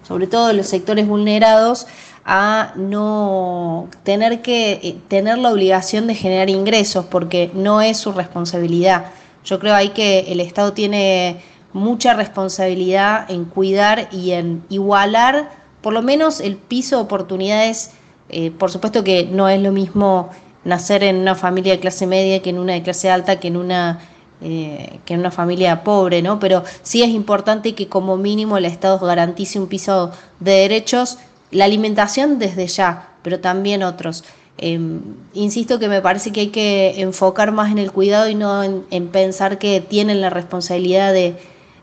sobre 0.07 0.27
todo 0.27 0.53
los 0.53 0.67
sectores 0.67 1.07
vulnerados, 1.07 1.87
a 2.29 2.73
no 2.75 3.87
tener 4.03 4.41
que 4.41 4.73
eh, 4.73 4.97
tener 5.07 5.37
la 5.37 5.49
obligación 5.49 6.07
de 6.07 6.15
generar 6.15 6.49
ingresos 6.49 7.05
porque 7.05 7.49
no 7.53 7.81
es 7.81 7.97
su 7.97 8.11
responsabilidad. 8.11 9.05
Yo 9.45 9.59
creo 9.59 9.73
ahí 9.73 9.89
que 9.89 10.19
el 10.27 10.41
Estado 10.41 10.73
tiene 10.73 11.41
mucha 11.77 12.13
responsabilidad 12.13 13.29
en 13.29 13.45
cuidar 13.45 14.09
y 14.11 14.31
en 14.31 14.63
igualar 14.69 15.51
por 15.81 15.93
lo 15.93 16.01
menos 16.01 16.41
el 16.41 16.57
piso 16.57 16.97
de 16.97 17.03
oportunidades. 17.03 17.91
Eh, 18.29 18.51
por 18.51 18.71
supuesto 18.71 19.03
que 19.03 19.25
no 19.25 19.47
es 19.47 19.61
lo 19.61 19.71
mismo 19.71 20.29
nacer 20.65 21.03
en 21.03 21.17
una 21.17 21.35
familia 21.35 21.73
de 21.73 21.79
clase 21.79 22.05
media 22.07 22.41
que 22.41 22.49
en 22.49 22.59
una 22.59 22.73
de 22.73 22.83
clase 22.83 23.09
alta, 23.09 23.39
que 23.39 23.47
en 23.47 23.57
una 23.57 23.99
eh, 24.41 24.99
que 25.05 25.13
en 25.13 25.21
una 25.21 25.31
familia 25.31 25.83
pobre, 25.83 26.21
¿no? 26.21 26.39
Pero 26.39 26.63
sí 26.83 27.01
es 27.01 27.09
importante 27.09 27.73
que 27.73 27.87
como 27.87 28.17
mínimo 28.17 28.57
el 28.57 28.65
Estado 28.65 28.99
garantice 28.99 29.59
un 29.59 29.67
piso 29.67 30.11
de 30.39 30.51
derechos 30.51 31.17
la 31.51 31.65
alimentación 31.65 32.39
desde 32.39 32.67
ya, 32.67 33.09
pero 33.23 33.39
también 33.39 33.83
otros. 33.83 34.23
Em, 34.57 35.01
insisto 35.33 35.79
que 35.79 35.87
me 35.87 36.01
parece 36.01 36.31
que 36.31 36.41
hay 36.41 36.47
que 36.47 37.01
enfocar 37.01 37.51
más 37.51 37.71
en 37.71 37.77
el 37.77 37.91
cuidado 37.91 38.27
y 38.27 38.35
no 38.35 38.63
en, 38.63 39.07
pensar 39.09 39.59
que 39.59 39.81
tienen 39.81 40.19
la 40.19 40.29
responsabilidad 40.29 41.13
de, 41.13 41.35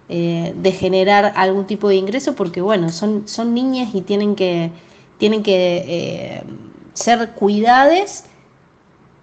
eh, 0.09 0.53
de, 0.55 0.73
generar 0.73 1.33
algún 1.37 1.67
tipo 1.67 1.88
de 1.88 1.97
ingreso, 1.97 2.35
porque 2.35 2.61
bueno, 2.61 2.90
son, 2.90 3.27
son 3.27 3.55
niñas 3.55 3.95
y 3.95 4.03
tienen 4.03 4.37
que, 4.37 4.71
tienen 5.17 5.43
que 5.43 5.85
eh, 5.87 6.45
ser 6.93 7.31
cuidadas 7.31 8.25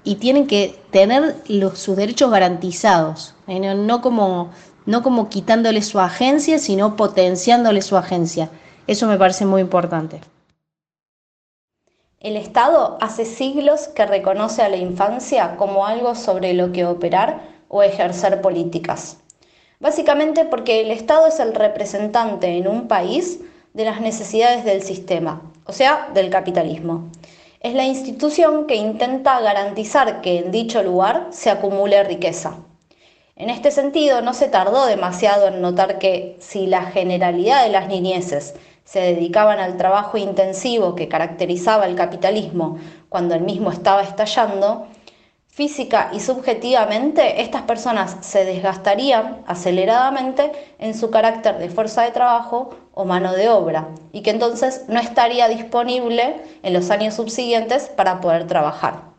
y 0.04 0.16
tienen 0.16 0.48
que 0.48 0.80
tener 0.90 1.36
los, 1.48 1.78
sus 1.78 1.96
derechos 1.96 2.32
garantizados, 2.32 3.36
¿eh? 3.48 3.60
no, 3.60 4.02
como, 4.02 4.50
no 4.88 5.04
como 5.04 5.30
quitándole 5.30 5.84
su 5.84 6.00
agencia, 6.00 6.58
sino 6.58 6.96
potenciándole 6.96 7.84
su 7.84 7.96
agencia. 7.96 8.50
Eso 8.88 9.06
me 9.06 9.18
parece 9.18 9.46
muy 9.46 9.62
importante. 9.62 10.20
El 12.20 12.38
Estado 12.38 12.98
hace 13.02 13.26
siglos 13.26 13.88
que 13.88 14.06
reconoce 14.06 14.64
a 14.64 14.70
la 14.70 14.78
infancia 14.78 15.56
como 15.58 15.86
algo 15.86 16.16
sobre 16.16 16.54
lo 16.54 16.72
que 16.72 16.86
operar 16.86 17.42
o 17.68 17.84
ejercer 17.84 18.42
políticas. 18.42 19.21
Básicamente 19.82 20.46
porque 20.46 20.82
el 20.82 20.92
Estado 20.92 21.26
es 21.26 21.40
el 21.40 21.56
representante 21.56 22.56
en 22.56 22.68
un 22.68 22.88
país 22.88 23.40
de 23.74 23.84
las 23.84 24.00
necesidades 24.00 24.64
del 24.64 24.84
sistema, 24.84 25.42
o 25.66 25.74
sea, 25.74 26.10
del 26.14 26.30
capitalismo. 26.30 27.10
Es 27.62 27.74
la 27.74 27.86
institución 27.86 28.68
que 28.68 28.76
intenta 28.76 29.40
garantizar 29.40 30.22
que 30.22 30.38
en 30.38 30.52
dicho 30.52 30.84
lugar 30.84 31.30
se 31.32 31.50
acumule 31.50 32.04
riqueza. 32.04 32.58
En 33.36 33.50
este 33.50 33.72
sentido, 33.72 34.22
no 34.22 34.36
se 34.36 34.50
tardó 34.50 34.86
demasiado 34.86 35.48
en 35.48 35.62
notar 35.62 35.98
que 35.98 36.38
si 36.40 36.68
la 36.68 36.84
generalidad 36.84 37.64
de 37.64 37.72
las 37.72 37.88
niñeces 37.88 38.54
se 38.84 39.00
dedicaban 39.00 39.60
al 39.60 39.78
trabajo 39.78 40.20
intensivo 40.20 40.94
que 40.94 41.08
caracterizaba 41.08 41.88
el 41.88 41.96
capitalismo 41.96 42.78
cuando 43.10 43.34
el 43.34 43.42
mismo 43.42 43.72
estaba 43.72 44.04
estallando, 44.04 44.86
física 45.52 46.10
y 46.14 46.22
subjetivamente 46.22 47.42
estas 47.42 47.64
personas 47.64 48.18
se 48.22 48.46
desgastarían 48.46 49.44
aceleradamente 49.46 50.52
en 50.80 50.98
su 50.98 51.12
carácter 51.12 51.58
de 51.60 51.70
fuerza 51.70 52.04
de 52.04 52.12
trabajo 52.12 52.74
o 52.94 53.04
mano 53.04 53.34
de 53.34 53.50
obra 53.50 53.90
y 54.14 54.22
que 54.22 54.30
entonces 54.32 54.86
no 54.88 55.00
estaría 55.00 55.50
disponible 55.50 56.42
en 56.64 56.74
los 56.74 56.90
años 56.90 57.16
subsiguientes 57.16 57.90
para 57.90 58.22
poder 58.22 58.48
trabajar. 58.48 59.12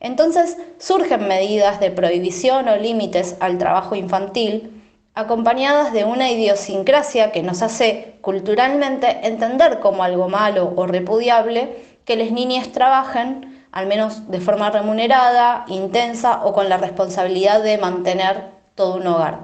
Entonces 0.00 0.56
surgen 0.78 1.28
medidas 1.28 1.78
de 1.78 1.90
prohibición 1.90 2.68
o 2.68 2.76
límites 2.76 3.36
al 3.40 3.58
trabajo 3.58 3.96
infantil 3.96 4.82
acompañadas 5.14 5.92
de 5.92 6.04
una 6.04 6.30
idiosincrasia 6.30 7.32
que 7.32 7.42
nos 7.42 7.62
hace 7.62 8.16
culturalmente 8.22 9.26
entender 9.26 9.80
como 9.80 10.02
algo 10.02 10.28
malo 10.28 10.72
o 10.76 10.86
repudiable 10.86 11.84
que 12.04 12.16
las 12.16 12.30
niñas 12.30 12.72
trabajen, 12.72 13.55
al 13.76 13.86
menos 13.86 14.30
de 14.30 14.40
forma 14.40 14.70
remunerada, 14.70 15.66
intensa 15.68 16.46
o 16.46 16.54
con 16.54 16.70
la 16.70 16.78
responsabilidad 16.78 17.62
de 17.62 17.76
mantener 17.76 18.44
todo 18.74 18.96
un 18.96 19.06
hogar. 19.06 19.40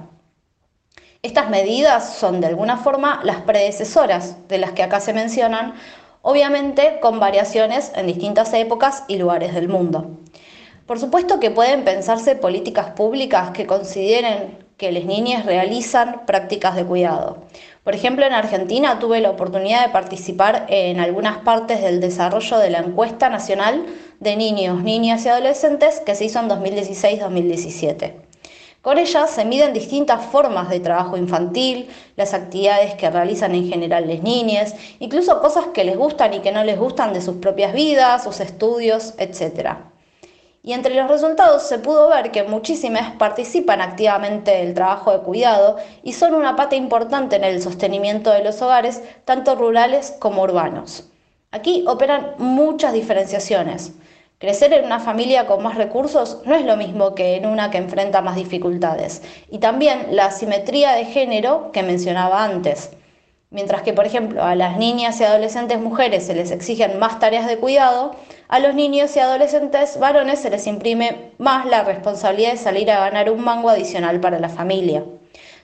Estas 1.21 1.51
medidas 1.51 2.15
son 2.15 2.41
de 2.41 2.47
alguna 2.47 2.77
forma 2.77 3.21
las 3.23 3.41
predecesoras 3.41 4.47
de 4.47 4.57
las 4.57 4.71
que 4.71 4.81
acá 4.81 5.01
se 5.01 5.13
mencionan, 5.13 5.75
obviamente 6.23 6.97
con 6.99 7.19
variaciones 7.19 7.91
en 7.95 8.07
distintas 8.07 8.51
épocas 8.55 9.03
y 9.07 9.19
lugares 9.19 9.53
del 9.53 9.67
mundo. 9.67 10.17
Por 10.87 10.99
supuesto 10.99 11.39
que 11.39 11.51
pueden 11.51 11.83
pensarse 11.83 12.35
políticas 12.35 12.89
públicas 12.93 13.51
que 13.51 13.67
consideren 13.67 14.57
que 14.77 14.91
las 14.91 15.03
niñas 15.03 15.45
realizan 15.45 16.25
prácticas 16.25 16.75
de 16.75 16.85
cuidado. 16.85 17.43
Por 17.83 17.95
ejemplo, 17.95 18.25
en 18.25 18.31
Argentina 18.31 18.97
tuve 18.99 19.19
la 19.19 19.29
oportunidad 19.29 19.85
de 19.85 19.91
participar 19.91 20.67
en 20.69 21.01
algunas 21.01 21.39
partes 21.39 21.81
del 21.81 21.99
desarrollo 21.99 22.57
de 22.57 22.69
la 22.69 22.79
encuesta 22.79 23.29
nacional 23.29 23.85
de 24.21 24.37
niños, 24.37 24.81
niñas 24.81 25.25
y 25.25 25.29
adolescentes 25.29 25.99
que 25.99 26.15
se 26.15 26.23
hizo 26.23 26.39
en 26.39 26.49
2016-2017. 26.49 28.13
Con 28.81 28.97
ella 28.97 29.27
se 29.27 29.43
miden 29.43 29.73
distintas 29.73 30.25
formas 30.25 30.69
de 30.69 30.79
trabajo 30.79 31.17
infantil, 31.17 31.89
las 32.15 32.33
actividades 32.33 32.95
que 32.95 33.09
realizan 33.09 33.53
en 33.53 33.69
general 33.69 34.07
las 34.07 34.23
niñas, 34.23 34.75
incluso 34.99 35.41
cosas 35.41 35.67
que 35.73 35.83
les 35.83 35.97
gustan 35.97 36.33
y 36.33 36.39
que 36.39 36.53
no 36.53 36.63
les 36.63 36.79
gustan 36.79 37.11
de 37.11 37.21
sus 37.21 37.35
propias 37.37 37.73
vidas, 37.73 38.23
sus 38.23 38.39
estudios, 38.39 39.13
etc. 39.17 39.92
Y 40.65 40.71
entre 40.71 40.95
los 40.95 41.09
resultados 41.09 41.63
se 41.63 41.77
pudo 41.77 42.07
ver 42.07 42.31
que 42.31 42.43
muchísimas 42.43 43.11
participan 43.17 43.81
activamente 43.81 44.51
del 44.51 44.73
trabajo 44.73 45.11
de 45.11 45.19
cuidado 45.19 45.75
y 46.03 46.13
son 46.13 46.33
una 46.33 46.55
pata 46.55 46.77
importante 46.77 47.35
en 47.35 47.43
el 47.43 47.61
sostenimiento 47.61 48.31
de 48.31 48.45
los 48.45 48.61
hogares, 48.61 49.01
tanto 49.25 49.55
rurales 49.55 50.15
como 50.19 50.41
urbanos. 50.41 51.09
Aquí 51.51 51.83
operan 51.85 52.35
muchas 52.37 52.93
diferenciaciones. 52.93 53.91
Crecer 54.39 54.71
en 54.71 54.85
una 54.85 55.01
familia 55.01 55.47
con 55.47 55.61
más 55.61 55.75
recursos 55.75 56.39
no 56.45 56.55
es 56.55 56.65
lo 56.65 56.77
mismo 56.77 57.13
que 57.13 57.35
en 57.35 57.45
una 57.45 57.69
que 57.69 57.79
enfrenta 57.79 58.21
más 58.21 58.37
dificultades. 58.37 59.21
Y 59.51 59.59
también 59.59 60.15
la 60.15 60.27
asimetría 60.27 60.93
de 60.93 61.03
género 61.03 61.71
que 61.73 61.83
mencionaba 61.83 62.41
antes. 62.41 62.91
Mientras 63.53 63.83
que, 63.83 63.93
por 63.93 64.07
ejemplo, 64.07 64.43
a 64.43 64.55
las 64.55 64.77
niñas 64.77 65.21
y 65.21 65.23
adolescentes 65.23 65.79
mujeres 65.79 66.25
se 66.25 66.33
les 66.33 66.49
exigen 66.49 66.97
más 66.97 67.19
tareas 67.19 67.45
de 67.45 67.59
cuidado, 67.59 68.15
a 68.47 68.57
los 68.57 68.73
niños 68.73 69.15
y 69.15 69.19
adolescentes 69.19 69.99
varones 69.99 70.39
se 70.39 70.49
les 70.49 70.65
imprime 70.65 71.31
más 71.37 71.67
la 71.67 71.83
responsabilidad 71.83 72.53
de 72.53 72.57
salir 72.57 72.89
a 72.89 72.99
ganar 72.99 73.29
un 73.29 73.43
mango 73.43 73.69
adicional 73.69 74.19
para 74.19 74.39
la 74.39 74.49
familia. 74.49 75.03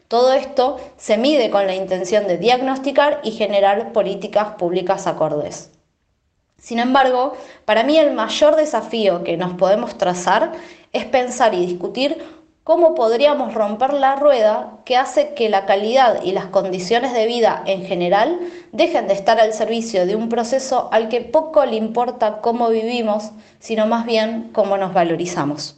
Todo 0.07 0.33
esto 0.33 0.77
se 0.97 1.17
mide 1.17 1.49
con 1.49 1.65
la 1.65 1.73
intención 1.73 2.27
de 2.27 2.37
diagnosticar 2.37 3.21
y 3.23 3.31
generar 3.31 3.91
políticas 3.91 4.49
públicas 4.59 5.07
acordes. 5.07 5.71
Sin 6.59 6.77
embargo, 6.77 7.33
para 7.65 7.83
mí 7.83 7.97
el 7.97 8.13
mayor 8.13 8.55
desafío 8.55 9.23
que 9.23 9.35
nos 9.35 9.55
podemos 9.55 9.97
trazar 9.97 10.51
es 10.93 11.05
pensar 11.05 11.55
y 11.55 11.65
discutir 11.65 12.23
cómo 12.69 12.93
podríamos 12.93 13.55
romper 13.55 13.93
la 13.93 14.15
rueda 14.15 14.77
que 14.85 14.95
hace 14.95 15.33
que 15.33 15.49
la 15.49 15.65
calidad 15.65 16.21
y 16.21 16.33
las 16.33 16.45
condiciones 16.45 17.15
de 17.15 17.25
vida 17.25 17.63
en 17.65 17.83
general 17.83 18.39
dejen 18.71 19.07
de 19.07 19.15
estar 19.15 19.39
al 19.39 19.53
servicio 19.53 20.05
de 20.05 20.15
un 20.15 20.29
proceso 20.29 20.87
al 20.91 21.09
que 21.09 21.21
poco 21.21 21.65
le 21.65 21.77
importa 21.77 22.41
cómo 22.41 22.69
vivimos, 22.69 23.31
sino 23.57 23.87
más 23.87 24.05
bien 24.05 24.51
cómo 24.53 24.77
nos 24.77 24.93
valorizamos. 24.93 25.77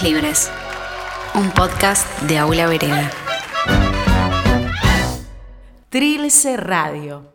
Libres, 0.00 0.50
un 1.34 1.50
podcast 1.50 2.06
de 2.22 2.38
Aula 2.38 2.66
Vereda. 2.66 3.10
Trilce 5.90 6.56
Radio. 6.56 7.31